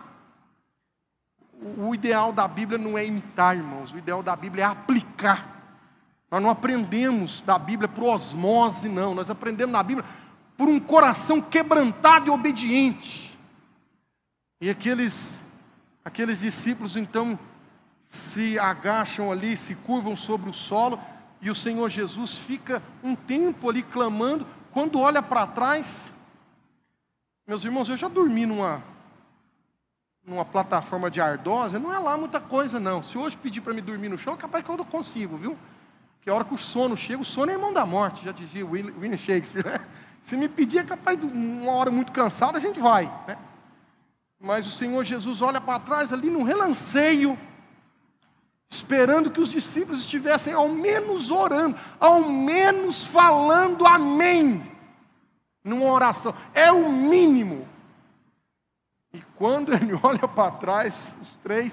O 1.78 1.94
ideal 1.94 2.32
da 2.32 2.46
Bíblia 2.46 2.78
não 2.78 2.96
é 2.96 3.04
imitar, 3.04 3.56
irmãos, 3.56 3.92
o 3.92 3.98
ideal 3.98 4.22
da 4.22 4.36
Bíblia 4.36 4.64
é 4.64 4.66
aplicar. 4.68 5.56
Nós 6.30 6.42
não 6.42 6.50
aprendemos 6.50 7.42
da 7.42 7.58
Bíblia 7.58 7.88
por 7.88 8.04
osmose, 8.04 8.88
não, 8.88 9.14
nós 9.14 9.30
aprendemos 9.30 9.72
na 9.72 9.82
Bíblia 9.82 10.06
por 10.56 10.68
um 10.68 10.78
coração 10.78 11.40
quebrantado 11.40 12.28
e 12.28 12.30
obediente. 12.30 13.36
E 14.60 14.70
aqueles, 14.70 15.40
aqueles 16.04 16.40
discípulos 16.40 16.96
então 16.96 17.38
se 18.08 18.58
agacham 18.58 19.30
ali, 19.32 19.56
se 19.56 19.74
curvam 19.74 20.16
sobre 20.16 20.48
o 20.48 20.54
solo, 20.54 21.00
e 21.40 21.50
o 21.50 21.54
Senhor 21.54 21.88
Jesus 21.90 22.38
fica 22.38 22.82
um 23.02 23.14
tempo 23.14 23.68
ali 23.68 23.82
clamando, 23.82 24.46
quando 24.72 25.00
olha 25.00 25.22
para 25.22 25.46
trás, 25.46 26.12
meus 27.46 27.64
irmãos, 27.64 27.88
eu 27.88 27.96
já 27.96 28.08
dormi 28.08 28.46
numa, 28.46 28.82
numa 30.26 30.44
plataforma 30.44 31.08
de 31.08 31.20
ardósia, 31.20 31.78
não 31.78 31.94
é 31.94 31.98
lá 31.98 32.16
muita 32.18 32.40
coisa 32.40 32.80
não. 32.80 33.00
Se 33.02 33.16
hoje 33.16 33.36
pedir 33.36 33.60
para 33.60 33.72
me 33.72 33.80
dormir 33.80 34.08
no 34.08 34.18
chão, 34.18 34.34
é 34.34 34.36
capaz 34.36 34.64
que 34.64 34.70
eu 34.70 34.76
não 34.76 34.84
consigo, 34.84 35.36
viu? 35.36 35.56
Que 36.20 36.28
a 36.28 36.34
hora 36.34 36.44
que 36.44 36.52
o 36.52 36.58
sono 36.58 36.96
chega, 36.96 37.22
o 37.22 37.24
sono 37.24 37.52
é 37.52 37.54
irmão 37.54 37.72
da 37.72 37.86
morte, 37.86 38.24
já 38.24 38.32
dizia 38.32 38.66
William 38.66 39.16
Shakespeare. 39.16 39.64
Né? 39.64 39.80
Se 40.24 40.36
me 40.36 40.48
pedir, 40.48 40.78
é 40.78 40.82
capaz 40.82 41.20
de 41.20 41.24
uma 41.24 41.70
hora 41.70 41.92
muito 41.92 42.10
cansada, 42.10 42.58
a 42.58 42.60
gente 42.60 42.80
vai. 42.80 43.04
Né? 43.28 43.38
Mas 44.40 44.66
o 44.66 44.70
Senhor 44.72 45.04
Jesus 45.04 45.40
olha 45.40 45.60
para 45.60 45.78
trás 45.78 46.12
ali 46.12 46.28
num 46.28 46.42
relanceio, 46.42 47.38
esperando 48.68 49.30
que 49.30 49.40
os 49.40 49.48
discípulos 49.48 50.00
estivessem 50.00 50.52
ao 50.52 50.68
menos 50.68 51.30
orando, 51.30 51.78
ao 52.00 52.22
menos 52.22 53.06
falando 53.06 53.86
amém, 53.86 54.60
numa 55.62 55.86
oração, 55.86 56.34
é 56.52 56.72
o 56.72 56.90
mínimo. 56.90 57.75
Quando 59.36 59.72
ele 59.72 59.92
olha 60.02 60.26
para 60.26 60.50
trás, 60.52 61.14
os 61.20 61.36
três, 61.38 61.72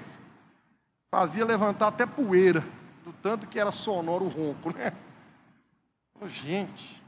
fazia 1.10 1.44
levantar 1.44 1.88
até 1.88 2.06
poeira, 2.06 2.64
do 3.04 3.12
tanto 3.12 3.46
que 3.46 3.58
era 3.58 3.72
sonoro 3.72 4.24
o 4.24 4.28
ronco, 4.28 4.76
né? 4.76 4.92
Oh, 6.20 6.28
gente, 6.28 7.02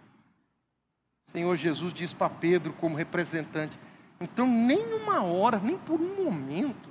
Senhor 1.27 1.57
Jesus 1.57 1.93
diz 1.93 2.13
para 2.13 2.31
Pedro, 2.31 2.73
como 2.75 2.97
representante: 2.97 3.79
então, 4.21 4.47
nem 4.47 4.95
uma 4.95 5.23
hora, 5.23 5.59
nem 5.59 5.79
por 5.79 6.01
um 6.01 6.25
momento, 6.25 6.89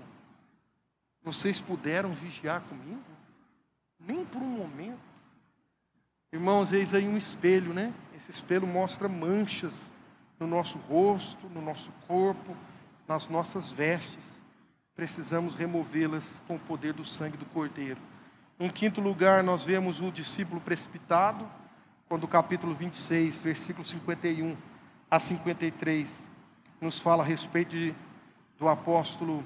vocês 1.24 1.60
puderam 1.60 2.12
vigiar 2.12 2.62
comigo? 2.62 3.02
Nem 4.00 4.24
por 4.26 4.42
um 4.42 4.50
momento. 4.50 5.00
Irmãos, 6.32 6.72
eis 6.72 6.94
aí 6.94 7.08
um 7.08 7.18
espelho, 7.18 7.74
né? 7.74 7.94
Esse 8.16 8.30
espelho 8.30 8.68
mostra 8.68 9.08
manchas 9.08 9.92
no 10.40 10.46
nosso 10.46 10.78
rosto, 10.78 11.48
no 11.50 11.62
nosso 11.62 11.92
corpo, 12.08 12.56
nas 13.08 13.28
nossas 13.28 13.72
vestes. 13.72 14.44
Precisamos 14.96 15.56
removê-las 15.56 16.42
com 16.48 16.56
o 16.56 16.60
poder 16.60 16.94
do 16.94 17.04
sangue 17.04 17.38
do 17.38 17.46
Cordeiro. 17.46 18.00
Em 18.60 18.70
quinto 18.70 19.02
lugar, 19.02 19.44
nós 19.44 19.64
vemos 19.64 20.00
o 20.00 20.12
discípulo 20.12 20.62
precipitado, 20.62 21.50
quando 22.08 22.24
o 22.24 22.28
capítulo 22.28 22.74
26, 22.74 23.42
versículo 23.42 23.84
51 23.84 24.56
a 25.12 25.20
53, 25.20 26.30
nos 26.80 27.00
fala 27.00 27.24
a 27.24 27.26
respeito 27.26 27.72
de, 27.72 27.94
do 28.58 28.70
apóstolo 28.70 29.44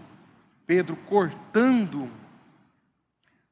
Pedro 0.68 0.96
cortando, 0.96 2.12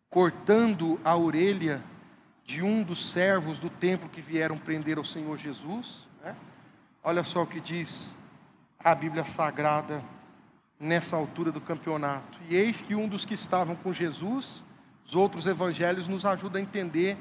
cortando 0.10 1.00
a 1.04 1.16
orelha 1.16 1.84
de 2.44 2.62
um 2.62 2.84
dos 2.84 3.12
servos 3.12 3.60
do 3.60 3.70
templo 3.70 4.08
que 4.08 4.22
vieram 4.22 4.58
prender 4.58 4.98
ao 4.98 5.04
Senhor 5.04 5.36
Jesus. 5.38 6.08
Né? 6.24 6.36
Olha 7.04 7.24
só 7.24 7.42
o 7.42 7.48
que 7.48 7.60
diz 7.60 8.16
a 8.84 8.94
Bíblia 8.96 9.26
Sagrada 9.26 10.04
nessa 10.80 11.16
altura 11.16 11.52
do 11.52 11.60
campeonato. 11.60 12.38
E 12.50 12.56
eis 12.56 12.82
que 12.82 12.96
um 12.96 13.08
dos 13.08 13.26
que 13.26 13.34
estavam 13.34 13.76
com 13.76 13.92
Jesus, 13.92 14.64
os 15.06 15.16
outros 15.16 15.48
evangelhos 15.48 16.08
nos 16.08 16.26
ajuda 16.26 16.60
a 16.60 16.62
entender 16.62 17.18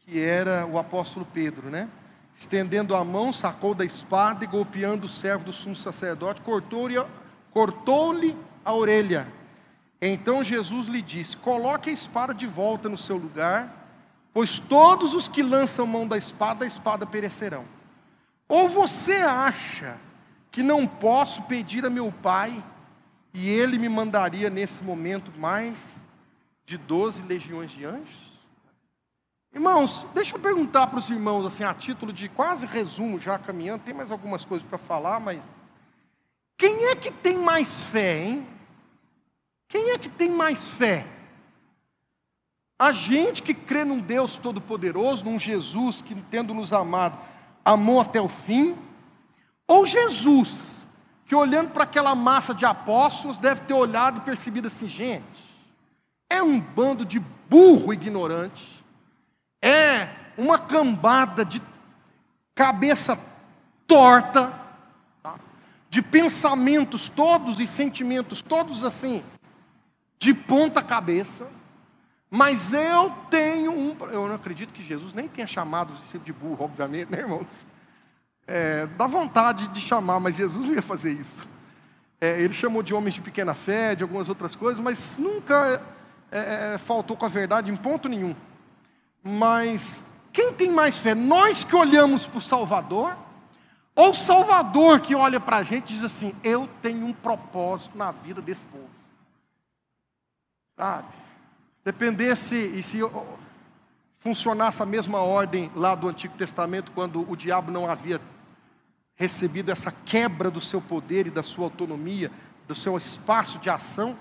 que 0.00 0.18
era 0.18 0.66
o 0.66 0.78
apóstolo 0.78 1.26
Pedro, 1.26 1.68
né? 1.68 1.88
Estendendo 2.36 2.96
a 2.96 3.04
mão, 3.04 3.32
sacou 3.32 3.74
da 3.74 3.84
espada 3.84 4.44
e 4.44 4.46
golpeando 4.46 5.06
o 5.06 5.08
servo 5.08 5.44
do 5.44 5.52
sumo 5.52 5.76
sacerdote, 5.76 6.40
cortou-lhe 6.40 6.96
cortou 7.50 8.14
a 8.64 8.72
orelha. 8.72 9.28
Então 10.00 10.42
Jesus 10.42 10.86
lhe 10.86 11.02
disse: 11.02 11.36
Coloque 11.36 11.90
a 11.90 11.92
espada 11.92 12.32
de 12.32 12.46
volta 12.46 12.88
no 12.88 12.96
seu 12.96 13.16
lugar, 13.16 13.92
pois 14.32 14.58
todos 14.58 15.14
os 15.14 15.28
que 15.28 15.42
lançam 15.42 15.86
mão 15.86 16.08
da 16.08 16.16
espada, 16.16 16.64
a 16.64 16.66
espada 16.66 17.04
perecerão. 17.04 17.64
Ou 18.48 18.68
você 18.68 19.16
acha 19.16 19.98
que 20.50 20.62
não 20.62 20.86
posso 20.86 21.42
pedir 21.42 21.84
a 21.86 21.90
meu 21.90 22.10
pai 22.10 22.62
e 23.32 23.48
ele 23.48 23.78
me 23.78 23.88
mandaria 23.88 24.50
nesse 24.50 24.82
momento 24.82 25.32
mais 25.38 26.04
de 26.64 26.76
doze 26.76 27.22
legiões 27.22 27.70
de 27.70 27.84
anjos? 27.84 28.30
Irmãos, 29.52 30.06
deixa 30.14 30.36
eu 30.36 30.40
perguntar 30.40 30.86
para 30.86 30.98
os 30.98 31.10
irmãos, 31.10 31.44
assim, 31.44 31.64
a 31.64 31.74
título 31.74 32.12
de 32.12 32.28
quase 32.28 32.66
resumo, 32.66 33.18
já 33.18 33.36
caminhando, 33.36 33.82
tem 33.82 33.92
mais 33.92 34.12
algumas 34.12 34.44
coisas 34.44 34.66
para 34.66 34.78
falar, 34.78 35.18
mas. 35.18 35.42
Quem 36.56 36.86
é 36.86 36.94
que 36.94 37.10
tem 37.10 37.36
mais 37.36 37.86
fé, 37.86 38.24
hein? 38.24 38.46
Quem 39.68 39.90
é 39.90 39.98
que 39.98 40.08
tem 40.08 40.30
mais 40.30 40.68
fé? 40.68 41.06
A 42.78 42.92
gente 42.92 43.42
que 43.42 43.52
crê 43.52 43.84
num 43.84 43.98
Deus 43.98 44.38
Todo-Poderoso, 44.38 45.24
num 45.24 45.38
Jesus 45.38 46.00
que, 46.00 46.14
tendo 46.14 46.54
nos 46.54 46.72
amado, 46.72 47.18
amou 47.64 48.00
até 48.00 48.20
o 48.20 48.28
fim, 48.28 48.76
ou 49.70 49.86
Jesus, 49.86 50.84
que 51.24 51.32
olhando 51.32 51.70
para 51.70 51.84
aquela 51.84 52.12
massa 52.16 52.52
de 52.52 52.66
apóstolos, 52.66 53.38
deve 53.38 53.60
ter 53.60 53.72
olhado 53.72 54.18
e 54.18 54.22
percebido 54.22 54.66
assim: 54.66 54.88
gente, 54.88 55.24
é 56.28 56.42
um 56.42 56.60
bando 56.60 57.04
de 57.04 57.20
burro 57.20 57.92
ignorante, 57.94 58.84
é 59.62 60.08
uma 60.36 60.58
cambada 60.58 61.44
de 61.44 61.62
cabeça 62.52 63.16
torta, 63.86 64.52
tá? 65.22 65.36
de 65.88 66.02
pensamentos 66.02 67.08
todos 67.08 67.60
e 67.60 67.66
sentimentos 67.68 68.42
todos 68.42 68.84
assim, 68.84 69.22
de 70.18 70.34
ponta 70.34 70.82
cabeça. 70.82 71.46
Mas 72.28 72.72
eu 72.72 73.10
tenho 73.30 73.70
um. 73.70 73.96
Eu 74.10 74.26
não 74.26 74.34
acredito 74.34 74.72
que 74.72 74.82
Jesus 74.82 75.14
nem 75.14 75.28
tenha 75.28 75.46
chamado 75.46 75.92
os 75.92 76.00
discípulos 76.00 76.26
de 76.26 76.32
burro, 76.32 76.64
obviamente, 76.64 77.12
né, 77.12 77.20
irmãos? 77.20 77.69
É, 78.46 78.86
dá 78.86 79.06
vontade 79.06 79.68
de 79.68 79.80
chamar, 79.80 80.20
mas 80.20 80.36
Jesus 80.36 80.66
não 80.66 80.74
ia 80.74 80.82
fazer 80.82 81.12
isso. 81.12 81.48
É, 82.20 82.40
ele 82.40 82.52
chamou 82.52 82.82
de 82.82 82.94
homens 82.94 83.14
de 83.14 83.20
pequena 83.20 83.54
fé, 83.54 83.94
de 83.94 84.02
algumas 84.02 84.28
outras 84.28 84.54
coisas, 84.54 84.82
mas 84.82 85.16
nunca 85.16 85.80
é, 86.30 86.74
é 86.74 86.78
faltou 86.78 87.16
com 87.16 87.24
a 87.24 87.28
verdade 87.28 87.70
em 87.70 87.76
ponto 87.76 88.08
nenhum. 88.08 88.34
Mas 89.22 90.02
quem 90.32 90.52
tem 90.52 90.70
mais 90.70 90.98
fé? 90.98 91.14
Nós 91.14 91.64
que 91.64 91.74
olhamos 91.74 92.26
para 92.26 92.38
o 92.38 92.42
Salvador, 92.42 93.16
ou 93.94 94.10
o 94.10 94.14
Salvador 94.14 95.00
que 95.00 95.14
olha 95.14 95.40
para 95.40 95.58
a 95.58 95.62
gente 95.62 95.90
e 95.90 95.94
diz 95.94 96.04
assim: 96.04 96.34
Eu 96.42 96.68
tenho 96.80 97.06
um 97.06 97.12
propósito 97.12 97.96
na 97.96 98.10
vida 98.10 98.40
desse 98.40 98.64
povo. 98.66 98.88
Sabe? 100.76 101.08
Dependesse, 101.84 102.56
e 102.56 102.82
se 102.82 103.00
funcionasse 104.20 104.82
a 104.82 104.86
mesma 104.86 105.18
ordem 105.18 105.70
lá 105.74 105.94
do 105.94 106.08
Antigo 106.08 106.36
Testamento, 106.36 106.92
quando 106.92 107.28
o 107.28 107.34
diabo 107.34 107.72
não 107.72 107.90
havia 107.90 108.20
recebido 109.16 109.70
essa 109.70 109.90
quebra 109.90 110.50
do 110.50 110.60
seu 110.60 110.80
poder 110.80 111.26
e 111.26 111.30
da 111.30 111.42
sua 111.42 111.64
autonomia, 111.64 112.30
do 112.68 112.74
seu 112.74 112.96
espaço 112.96 113.58
de 113.58 113.68
ação, 113.68 114.16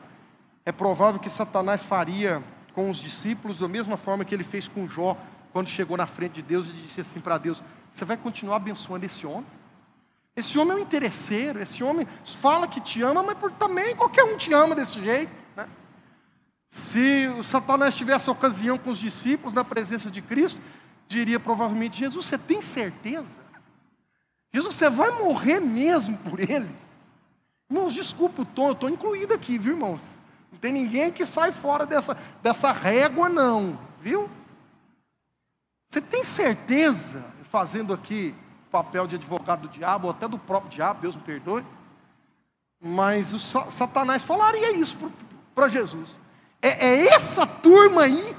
é 0.65 0.71
provável 0.71 1.19
que 1.19 1.29
Satanás 1.29 1.83
faria 1.83 2.43
com 2.73 2.89
os 2.89 2.97
discípulos 2.97 3.59
da 3.59 3.67
mesma 3.67 3.97
forma 3.97 4.23
que 4.23 4.33
ele 4.33 4.43
fez 4.43 4.67
com 4.67 4.87
Jó, 4.87 5.17
quando 5.51 5.67
chegou 5.67 5.97
na 5.97 6.07
frente 6.07 6.35
de 6.35 6.41
Deus 6.43 6.69
e 6.69 6.73
disse 6.73 7.01
assim 7.01 7.19
para 7.19 7.37
Deus: 7.37 7.63
Você 7.91 8.05
vai 8.05 8.15
continuar 8.15 8.57
abençoando 8.57 9.05
esse 9.05 9.25
homem? 9.25 9.47
Esse 10.35 10.57
homem 10.57 10.77
é 10.77 10.79
um 10.79 10.83
interesseiro, 10.83 11.61
esse 11.61 11.83
homem 11.83 12.07
fala 12.23 12.67
que 12.67 12.79
te 12.79 13.01
ama, 13.01 13.21
mas 13.21 13.37
também 13.57 13.95
qualquer 13.95 14.23
um 14.23 14.37
te 14.37 14.53
ama 14.53 14.75
desse 14.75 15.03
jeito. 15.03 15.31
Se 16.69 17.27
o 17.37 17.43
Satanás 17.43 17.95
tivesse 17.95 18.29
ocasião 18.29 18.77
com 18.77 18.91
os 18.91 18.97
discípulos 18.97 19.53
na 19.53 19.63
presença 19.63 20.09
de 20.11 20.21
Cristo, 20.21 20.61
diria 21.07 21.39
provavelmente: 21.39 21.99
Jesus, 21.99 22.25
você 22.25 22.37
tem 22.37 22.61
certeza? 22.61 23.41
Jesus, 24.53 24.75
você 24.75 24.89
vai 24.89 25.11
morrer 25.11 25.59
mesmo 25.59 26.17
por 26.17 26.39
eles? 26.39 26.89
Irmãos, 27.69 27.93
desculpa 27.93 28.41
o 28.41 28.45
tom, 28.45 28.67
eu 28.67 28.73
estou 28.73 28.89
incluído 28.89 29.33
aqui, 29.33 29.57
viu, 29.57 29.73
irmãos? 29.73 30.01
Não 30.51 30.57
tem 30.59 30.73
ninguém 30.73 31.11
que 31.11 31.25
sai 31.25 31.51
fora 31.51 31.85
dessa, 31.85 32.17
dessa 32.41 32.71
régua, 32.71 33.29
não, 33.29 33.79
viu? 34.01 34.29
Você 35.89 36.01
tem 36.01 36.23
certeza, 36.23 37.23
fazendo 37.43 37.93
aqui 37.93 38.35
papel 38.71 39.07
de 39.07 39.15
advogado 39.15 39.61
do 39.61 39.69
diabo, 39.69 40.07
ou 40.07 40.11
até 40.11 40.27
do 40.27 40.37
próprio 40.37 40.71
diabo, 40.71 41.01
Deus 41.01 41.15
me 41.15 41.21
perdoe, 41.21 41.65
mas 42.79 43.33
o 43.33 43.39
Satanás 43.39 44.23
falaria 44.23 44.71
isso 44.71 44.97
para 45.53 45.67
Jesus. 45.67 46.15
É, 46.61 46.87
é 46.87 47.07
essa 47.07 47.45
turma 47.45 48.03
aí, 48.03 48.35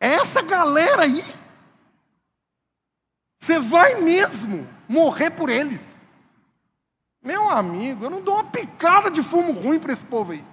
é 0.00 0.14
essa 0.14 0.42
galera 0.42 1.02
aí. 1.02 1.24
Você 3.40 3.58
vai 3.58 4.00
mesmo 4.00 4.68
morrer 4.88 5.30
por 5.30 5.50
eles. 5.50 5.94
Meu 7.22 7.48
amigo, 7.50 8.04
eu 8.04 8.10
não 8.10 8.22
dou 8.22 8.34
uma 8.34 8.44
picada 8.44 9.10
de 9.10 9.22
fumo 9.22 9.52
ruim 9.52 9.78
para 9.78 9.92
esse 9.92 10.04
povo 10.04 10.32
aí. 10.32 10.44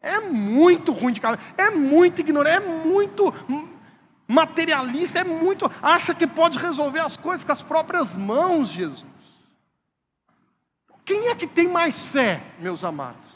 É 0.00 0.20
muito 0.20 0.92
ruim 0.92 1.14
de 1.14 1.20
cabeça, 1.20 1.42
é 1.56 1.70
muito 1.70 2.20
ignorante, 2.20 2.56
é 2.56 2.60
muito 2.60 3.32
materialista, 4.28 5.20
é 5.20 5.24
muito. 5.24 5.70
acha 5.82 6.14
que 6.14 6.26
pode 6.26 6.58
resolver 6.58 7.00
as 7.00 7.16
coisas 7.16 7.42
com 7.42 7.52
as 7.52 7.62
próprias 7.62 8.14
mãos, 8.14 8.68
Jesus. 8.68 9.06
Quem 11.06 11.28
é 11.28 11.34
que 11.34 11.46
tem 11.46 11.68
mais 11.68 12.04
fé, 12.04 12.42
meus 12.58 12.84
amados? 12.84 13.33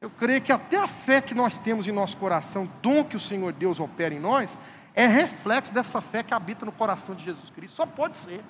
Eu 0.00 0.08
creio 0.08 0.40
que 0.40 0.50
até 0.50 0.78
a 0.78 0.86
fé 0.86 1.20
que 1.20 1.34
nós 1.34 1.58
temos 1.58 1.86
em 1.86 1.92
nosso 1.92 2.16
coração, 2.16 2.70
dom 2.80 3.04
que 3.04 3.16
o 3.16 3.20
Senhor 3.20 3.52
Deus 3.52 3.78
opera 3.78 4.14
em 4.14 4.20
nós, 4.20 4.58
é 4.94 5.06
reflexo 5.06 5.74
dessa 5.74 6.00
fé 6.00 6.22
que 6.22 6.32
habita 6.32 6.64
no 6.64 6.72
coração 6.72 7.14
de 7.14 7.24
Jesus 7.24 7.50
Cristo. 7.50 7.76
Só 7.76 7.84
pode 7.84 8.16
ser. 8.16 8.42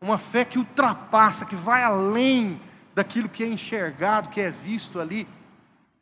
Uma 0.00 0.16
fé 0.16 0.44
que 0.44 0.58
ultrapassa, 0.58 1.44
que 1.44 1.54
vai 1.54 1.82
além 1.82 2.60
daquilo 2.94 3.28
que 3.28 3.44
é 3.44 3.46
enxergado, 3.46 4.30
que 4.30 4.40
é 4.40 4.50
visto 4.50 4.98
ali 4.98 5.28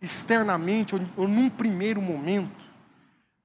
externamente 0.00 0.94
ou, 1.16 1.26
num 1.26 1.48
primeiro 1.48 2.00
momento. 2.00 2.62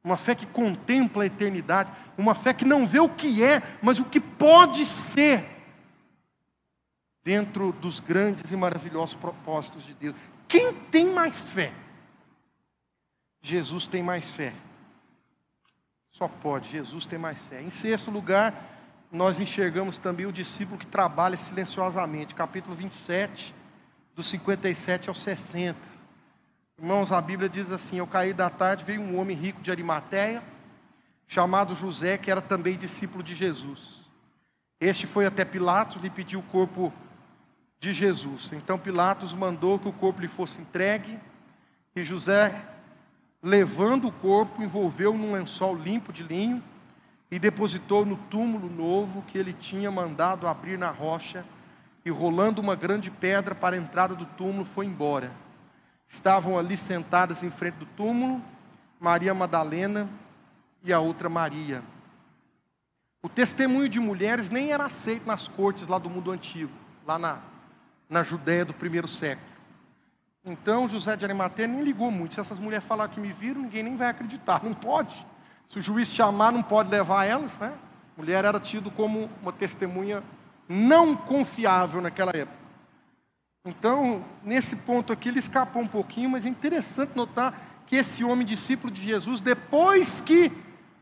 Uma 0.04 0.16
fé 0.16 0.36
que 0.36 0.46
contempla 0.46 1.24
a 1.24 1.28
eternidade, 1.28 1.92
uma 2.18 2.36
fé 2.36 2.54
que 2.54 2.64
não 2.64 2.86
vê 2.86 3.00
o 3.00 3.10
que 3.10 3.44
é, 3.44 3.62
mas 3.82 4.00
o 4.00 4.06
que 4.06 4.20
pode 4.20 4.86
ser 4.86 5.44
dentro 7.24 7.72
dos 7.74 8.00
grandes 8.00 8.52
e 8.52 8.56
maravilhosos 8.56 9.16
propósitos 9.16 9.84
de 9.84 9.94
Deus. 9.96 10.16
Quem 10.48 10.74
tem 10.74 11.06
mais 11.14 11.50
fé? 11.50 11.74
Jesus 13.42 13.88
tem 13.88 14.02
mais 14.02 14.32
fé. 14.32 14.54
Só 16.12 16.28
pode, 16.28 16.70
Jesus 16.70 17.06
tem 17.06 17.20
mais 17.20 17.46
fé. 17.46 17.62
Em 17.62 17.70
sexto 17.70 18.10
lugar, 18.10 18.54
nós 19.12 19.40
enxergamos 19.40 19.98
também 19.98 20.26
o 20.26 20.32
discípulo 20.32 20.80
que 20.80 20.86
trabalha 20.86 21.38
silenciosamente, 21.38 22.34
capítulo 22.34 22.76
27, 22.76 23.54
do 24.16 24.24
57 24.24 25.10
ao 25.10 25.16
60. 25.16 25.80
Irmãos, 26.80 27.12
a 27.12 27.22
Bíblia 27.22 27.48
diz 27.48 27.72
assim: 27.72 28.00
Ao 28.00 28.08
cair 28.08 28.34
da 28.34 28.50
tarde 28.50 28.84
veio 28.84 29.02
um 29.02 29.20
homem 29.20 29.36
rico 29.38 29.62
de 29.62 29.72
Arimateia, 29.72 30.44
chamado 31.28 31.76
José, 31.76 32.18
que 32.18 32.32
era 32.32 32.42
também 32.42 32.78
discípulo 32.78 33.24
de 33.24 33.36
Jesus. 33.36 34.08
Este 34.80 35.08
foi 35.08 35.26
até 35.26 35.44
Pilatos, 35.44 36.02
lhe 36.02 36.10
pediu 36.10 36.40
o 36.40 36.44
corpo 36.44 36.94
de 37.80 37.94
Jesus. 37.94 38.52
Então 38.54 38.78
Pilatos 38.78 39.34
mandou 39.34 39.78
que 39.78 39.88
o 39.88 39.94
corpo 39.94 40.22
lhe 40.22 40.28
fosse 40.28 40.62
entregue, 40.62 41.20
e 41.96 42.04
José, 42.04 42.64
levando 43.42 44.08
o 44.08 44.12
corpo, 44.12 44.62
envolveu 44.62 45.14
num 45.14 45.34
lençol 45.34 45.76
limpo 45.76 46.14
de 46.14 46.24
linho 46.24 46.64
e 47.30 47.38
depositou 47.38 48.06
no 48.06 48.16
túmulo 48.16 48.70
novo 48.70 49.24
que 49.24 49.38
ele 49.38 49.54
tinha 49.54 49.92
mandado 49.92 50.48
abrir 50.48 50.78
na 50.78 50.90
rocha, 50.90 51.46
e 52.06 52.10
rolando 52.10 52.62
uma 52.62 52.74
grande 52.74 53.12
pedra 53.12 53.54
para 53.54 53.76
a 53.76 53.80
entrada 53.80 54.16
do 54.16 54.26
túmulo, 54.26 54.64
foi 54.64 54.86
embora. 54.86 55.30
Estavam 56.08 56.58
ali 56.58 56.78
sentadas 56.78 57.44
em 57.44 57.52
frente 57.52 57.76
do 57.76 57.86
túmulo 57.86 58.42
Maria 58.98 59.34
Madalena 59.34 60.10
e 60.84 60.94
a 60.94 61.00
outra 61.02 61.28
Maria. 61.28 61.84
O 63.22 63.28
testemunho 63.28 63.90
de 63.90 64.00
mulheres 64.00 64.50
nem 64.50 64.72
era 64.72 64.86
aceito 64.86 65.28
nas 65.28 65.50
cortes 65.50 65.86
lá 65.86 65.98
do 65.98 66.10
mundo 66.10 66.32
antigo, 66.32 66.72
lá 67.06 67.20
na 67.20 67.42
na 68.10 68.24
Judéia 68.24 68.66
do 68.66 68.74
primeiro 68.74 69.08
século. 69.08 69.48
Então 70.44 70.88
José 70.88 71.16
de 71.16 71.26
Arimateia 71.26 71.68
nem 71.68 71.84
ligou 71.84 72.10
muito. 72.10 72.36
Se 72.36 72.40
essas 72.40 72.60
mulheres 72.60 72.86
falarem 72.86 73.14
que 73.14 73.20
me 73.20 73.34
viram, 73.34 73.62
ninguém 73.62 73.84
nem 73.84 73.98
vai 73.98 74.10
acreditar. 74.10 74.64
Não 74.64 74.74
pode. 74.74 75.26
Se 75.68 75.80
o 75.80 75.82
juiz 75.82 76.08
chamar, 76.08 76.52
não 76.52 76.64
pode 76.64 76.90
levar 76.90 77.26
elas. 77.26 77.54
Né? 77.58 77.74
Mulher 78.16 78.46
era 78.46 78.60
tido 78.60 78.90
como 78.90 79.30
uma 79.42 79.52
testemunha 79.52 80.24
não 80.68 81.16
confiável 81.16 82.02
naquela 82.02 82.32
época. 82.36 82.58
Então, 83.66 84.24
nesse 84.44 84.78
ponto 84.78 85.12
aqui, 85.12 85.28
ele 85.28 85.40
escapou 85.40 85.82
um 85.82 85.88
pouquinho, 85.88 86.30
mas 86.30 86.46
é 86.46 86.50
interessante 86.50 87.12
notar 87.16 87.84
que 87.86 87.98
esse 87.98 88.24
homem 88.24 88.46
discípulo 88.46 88.92
de 88.92 89.02
Jesus, 89.02 89.42
depois 89.42 90.22
que 90.22 90.52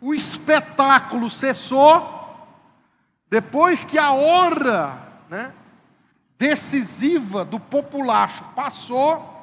o 0.02 0.14
espetáculo 0.14 1.30
cessou, 1.30 2.26
depois 3.30 3.84
que 3.84 3.98
a 3.98 4.12
hora, 4.12 4.98
né, 5.30 5.54
decisiva 6.38 7.46
do 7.46 7.60
populacho 7.60 8.44
passou, 8.56 9.34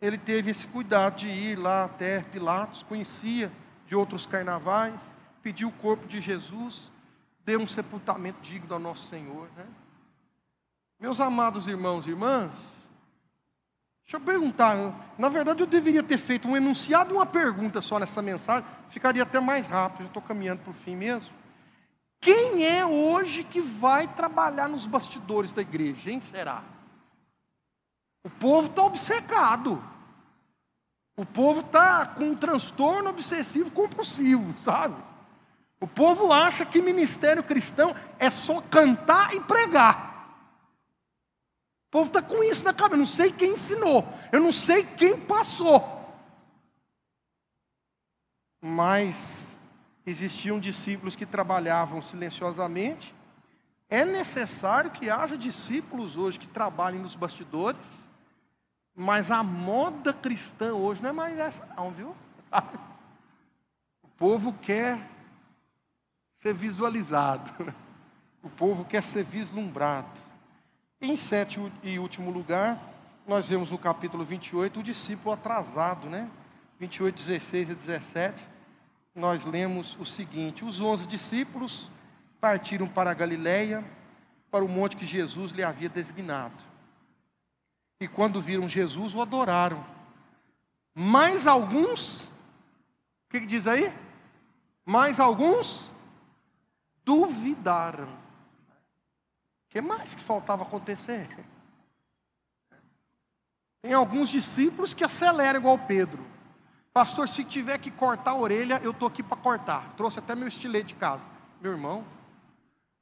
ele 0.00 0.18
teve 0.18 0.50
esse 0.50 0.66
cuidado 0.66 1.16
de 1.16 1.28
ir 1.28 1.58
lá 1.58 1.84
até 1.84 2.20
Pilatos, 2.20 2.82
conhecia 2.82 3.50
de 3.86 3.94
outros 3.94 4.26
carnavais, 4.26 5.16
pediu 5.42 5.68
o 5.68 5.72
corpo 5.72 6.06
de 6.06 6.20
Jesus, 6.20 6.92
deu 7.44 7.60
um 7.60 7.66
sepultamento 7.66 8.40
digno 8.40 8.74
ao 8.74 8.80
nosso 8.80 9.08
Senhor. 9.08 9.48
Né? 9.56 9.66
Meus 11.00 11.20
amados 11.20 11.68
irmãos 11.68 12.06
e 12.06 12.10
irmãs, 12.10 12.52
Deixa 14.04 14.18
eu 14.18 14.20
perguntar, 14.20 14.76
na 15.18 15.30
verdade 15.30 15.62
eu 15.62 15.66
deveria 15.66 16.02
ter 16.02 16.18
feito 16.18 16.46
um 16.46 16.54
enunciado 16.54 17.10
e 17.10 17.16
uma 17.16 17.24
pergunta 17.24 17.80
só 17.80 17.98
nessa 17.98 18.20
mensagem, 18.20 18.68
ficaria 18.90 19.22
até 19.22 19.40
mais 19.40 19.66
rápido, 19.66 20.02
já 20.02 20.08
estou 20.08 20.22
caminhando 20.22 20.60
para 20.60 20.70
o 20.70 20.74
fim 20.74 20.94
mesmo. 20.94 21.34
Quem 22.24 22.64
é 22.64 22.86
hoje 22.86 23.44
que 23.44 23.60
vai 23.60 24.08
trabalhar 24.08 24.66
nos 24.66 24.86
bastidores 24.86 25.52
da 25.52 25.60
igreja, 25.60 26.10
hein? 26.10 26.22
Será? 26.30 26.64
O 28.24 28.30
povo 28.30 28.68
está 28.68 28.82
obcecado. 28.82 29.84
O 31.18 31.26
povo 31.26 31.60
está 31.60 32.06
com 32.06 32.30
um 32.30 32.34
transtorno 32.34 33.10
obsessivo 33.10 33.70
compulsivo, 33.70 34.58
sabe? 34.58 34.96
O 35.78 35.86
povo 35.86 36.32
acha 36.32 36.64
que 36.64 36.80
ministério 36.80 37.44
cristão 37.44 37.94
é 38.18 38.30
só 38.30 38.62
cantar 38.62 39.34
e 39.34 39.40
pregar. 39.40 40.40
O 41.88 41.90
povo 41.90 42.06
está 42.06 42.22
com 42.22 42.42
isso 42.42 42.64
na 42.64 42.72
cabeça. 42.72 42.94
Eu 42.94 42.98
não 43.00 43.06
sei 43.06 43.32
quem 43.32 43.52
ensinou, 43.52 44.08
eu 44.32 44.40
não 44.40 44.50
sei 44.50 44.82
quem 44.82 45.20
passou. 45.20 45.84
Mas 48.62 49.43
existiam 50.06 50.60
discípulos 50.60 51.16
que 51.16 51.24
trabalhavam 51.24 52.02
silenciosamente. 52.02 53.14
É 53.88 54.04
necessário 54.04 54.90
que 54.90 55.08
haja 55.08 55.36
discípulos 55.36 56.16
hoje 56.16 56.38
que 56.38 56.46
trabalhem 56.46 57.00
nos 57.00 57.14
bastidores, 57.14 57.88
mas 58.94 59.30
a 59.30 59.42
moda 59.42 60.12
cristã 60.12 60.74
hoje 60.74 61.02
não 61.02 61.10
é 61.10 61.12
mais 61.12 61.38
essa, 61.38 61.66
não, 61.76 61.90
viu? 61.90 62.14
O 64.02 64.16
povo 64.16 64.52
quer 64.52 65.10
ser 66.38 66.54
visualizado, 66.54 67.74
o 68.42 68.48
povo 68.48 68.84
quer 68.84 69.02
ser 69.02 69.24
vislumbrado. 69.24 70.08
Em 71.00 71.16
sétimo 71.16 71.70
e 71.82 71.98
último 71.98 72.30
lugar, 72.30 72.80
nós 73.26 73.48
vemos 73.48 73.72
no 73.72 73.76
capítulo 73.76 74.24
28 74.24 74.78
o 74.78 74.82
discípulo 74.84 75.34
atrasado, 75.34 76.08
né? 76.08 76.30
28, 76.78 77.16
16 77.16 77.70
e 77.70 77.74
17 77.74 78.53
nós 79.14 79.44
lemos 79.44 79.96
o 80.00 80.04
seguinte: 80.04 80.64
os 80.64 80.80
onze 80.80 81.06
discípulos 81.06 81.90
partiram 82.40 82.86
para 82.88 83.10
a 83.10 83.14
Galiléia, 83.14 83.84
para 84.50 84.64
o 84.64 84.68
monte 84.68 84.96
que 84.96 85.06
Jesus 85.06 85.52
lhe 85.52 85.62
havia 85.62 85.88
designado. 85.88 86.62
E 88.00 88.08
quando 88.08 88.40
viram 88.40 88.68
Jesus, 88.68 89.14
o 89.14 89.22
adoraram. 89.22 89.84
Mais 90.94 91.46
alguns, 91.46 92.24
o 92.24 92.28
que, 93.30 93.40
que 93.40 93.46
diz 93.46 93.66
aí? 93.66 93.92
Mais 94.84 95.18
alguns 95.18 95.92
duvidaram. 97.04 98.06
O 98.06 99.70
que 99.70 99.80
mais 99.80 100.14
que 100.14 100.22
faltava 100.22 100.62
acontecer? 100.62 101.28
Tem 103.82 103.92
alguns 103.92 104.28
discípulos 104.28 104.94
que 104.94 105.04
aceleram 105.04 105.60
igual 105.60 105.78
Pedro. 105.78 106.24
Pastor, 106.94 107.28
se 107.28 107.42
tiver 107.42 107.76
que 107.78 107.90
cortar 107.90 108.30
a 108.30 108.36
orelha, 108.36 108.80
eu 108.80 108.92
estou 108.92 109.08
aqui 109.08 109.20
para 109.20 109.36
cortar. 109.36 109.92
Trouxe 109.96 110.20
até 110.20 110.36
meu 110.36 110.46
estilete 110.46 110.86
de 110.86 110.94
casa. 110.94 111.24
Meu 111.60 111.72
irmão, 111.72 112.04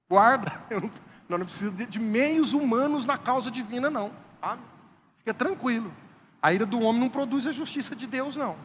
guarda. 0.09 0.63
Não, 0.71 0.91
nós 1.29 1.39
não 1.39 1.47
precisamos 1.47 1.79
de, 1.79 1.87
de, 1.87 1.99
meios 1.99 2.53
humanos 2.53 3.07
na 3.07 3.17
causa 3.17 3.51
divina, 3.51 3.89
não. 3.89 4.13
Tá? 4.39 4.59
Fica 5.17 5.33
tranquilo. 5.33 5.91
A 6.43 6.53
ira 6.53 6.67
do 6.67 6.81
homem 6.81 7.01
não 7.01 7.09
produz 7.09 7.47
a 7.47 7.53
justiça 7.53 7.97
de 7.97 8.07
Deus, 8.07 8.37
não. 8.37 8.57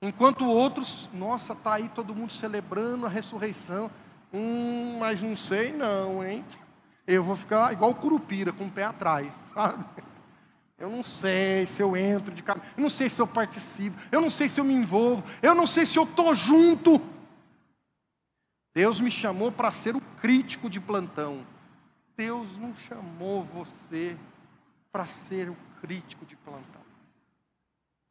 Enquanto 0.00 0.46
outros, 0.46 1.10
nossa, 1.12 1.52
está 1.52 1.74
aí 1.74 1.90
todo 1.90 2.14
mundo 2.14 2.32
celebrando 2.32 3.04
a 3.04 3.08
ressurreição. 3.08 3.90
Hum, 4.32 4.98
mas 4.98 5.20
não 5.20 5.36
sei 5.36 5.72
não, 5.72 6.24
hein? 6.24 6.44
Eu 7.06 7.22
vou 7.22 7.36
ficar 7.36 7.72
igual 7.72 7.90
o 7.90 7.94
curupira, 7.94 8.52
com 8.52 8.66
o 8.66 8.70
pé 8.70 8.84
atrás, 8.84 9.32
sabe? 9.52 9.84
Eu 10.84 10.90
não 10.90 11.02
sei 11.02 11.64
se 11.64 11.80
eu 11.80 11.96
entro 11.96 12.30
de 12.34 12.42
caminho, 12.42 12.66
eu 12.76 12.82
não 12.82 12.90
sei 12.90 13.08
se 13.08 13.18
eu 13.18 13.26
participo, 13.26 13.96
eu 14.12 14.20
não 14.20 14.28
sei 14.28 14.50
se 14.50 14.60
eu 14.60 14.64
me 14.64 14.74
envolvo, 14.74 15.24
eu 15.40 15.54
não 15.54 15.66
sei 15.66 15.86
se 15.86 15.98
eu 15.98 16.02
estou 16.02 16.34
junto. 16.34 17.00
Deus 18.74 19.00
me 19.00 19.10
chamou 19.10 19.50
para 19.50 19.72
ser 19.72 19.96
o 19.96 20.00
crítico 20.20 20.68
de 20.68 20.78
plantão. 20.78 21.46
Deus 22.14 22.58
não 22.58 22.76
chamou 22.76 23.44
você 23.44 24.14
para 24.92 25.06
ser 25.06 25.48
o 25.48 25.56
crítico 25.80 26.26
de 26.26 26.36
plantão. 26.36 26.82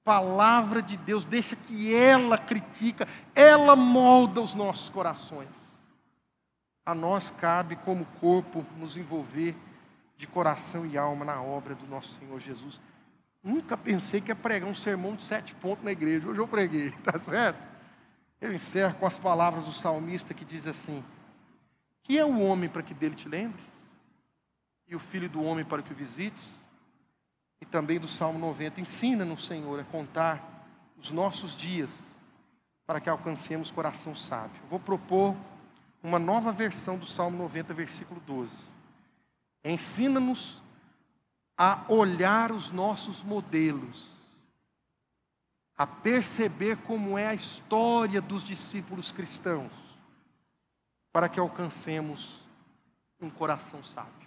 Palavra 0.04 0.82
de 0.82 0.98
Deus, 0.98 1.28
deixa 1.28 1.56
que 1.56 1.94
ela 1.94 2.40
critica, 2.40 3.08
ela 3.36 3.76
molda 3.76 4.42
os 4.42 4.56
nossos 4.56 4.90
corações. 4.90 5.48
A 6.84 6.96
nós 6.96 7.30
cabe, 7.30 7.76
como 7.76 8.04
corpo, 8.20 8.66
nos 8.80 8.98
envolver 8.98 9.56
de 10.18 10.28
coração 10.28 10.86
e 10.86 10.98
alma 10.98 11.26
na 11.26 11.42
obra 11.42 11.76
do 11.76 11.86
nosso 11.88 12.20
Senhor 12.20 12.40
Jesus. 12.40 12.80
Nunca 13.44 13.76
pensei 13.76 14.22
que 14.22 14.30
ia 14.30 14.36
pregar 14.36 14.70
um 14.70 14.76
sermão 14.76 15.16
de 15.16 15.24
sete 15.24 15.54
pontos 15.56 15.84
na 15.84 15.92
igreja. 15.92 16.28
Hoje 16.28 16.40
eu 16.40 16.48
preguei, 16.48 16.92
tá 17.04 17.20
certo? 17.20 17.62
Eu 18.40 18.54
encerro 18.54 18.96
com 18.96 19.06
as 19.06 19.18
palavras 19.18 19.66
do 19.66 19.72
salmista 19.72 20.34
que 20.34 20.46
diz 20.46 20.66
assim: 20.66 21.04
Que 22.02 22.18
é 22.18 22.26
o 22.26 22.40
homem 22.40 22.70
para 22.70 22.84
que 22.84 22.94
dele 22.94 23.16
te 23.16 23.28
lembres? 23.28 23.66
E 24.88 24.96
o 24.96 25.00
filho 25.00 25.30
do 25.30 25.42
homem 25.42 25.66
para 25.66 25.82
que 25.82 25.92
o 25.92 25.96
visites? 25.96 26.48
E 27.60 27.66
também 27.66 28.00
do 28.00 28.08
Salmo 28.08 28.40
90: 28.40 28.80
Ensina-nos, 28.80 29.46
Senhor, 29.46 29.80
a 29.80 29.84
contar 29.84 30.68
os 30.98 31.12
nossos 31.12 31.56
dias 31.56 32.14
para 32.86 33.00
que 33.00 33.10
alcancemos 33.10 33.72
coração 33.72 34.16
sábio. 34.16 34.62
Vou 34.70 34.80
propor 34.80 35.36
uma 36.02 36.20
nova 36.20 36.52
versão 36.52 36.98
do 36.98 37.06
Salmo 37.06 37.38
90, 37.38 37.74
versículo 37.74 38.22
12. 38.26 38.72
Ensina-nos 39.64 40.62
a 41.58 41.86
olhar 41.88 42.52
os 42.52 42.72
nossos 42.72 43.24
modelos, 43.24 44.12
a 45.78 45.88
perceber 45.88 46.78
como 46.78 47.18
é 47.18 47.28
a 47.28 47.34
história 47.34 48.22
dos 48.22 48.44
discípulos 48.44 49.12
cristãos, 49.12 49.72
para 51.12 51.30
que 51.30 51.40
alcancemos 51.40 52.44
um 53.22 53.30
coração 53.30 53.84
sábio. 53.84 54.23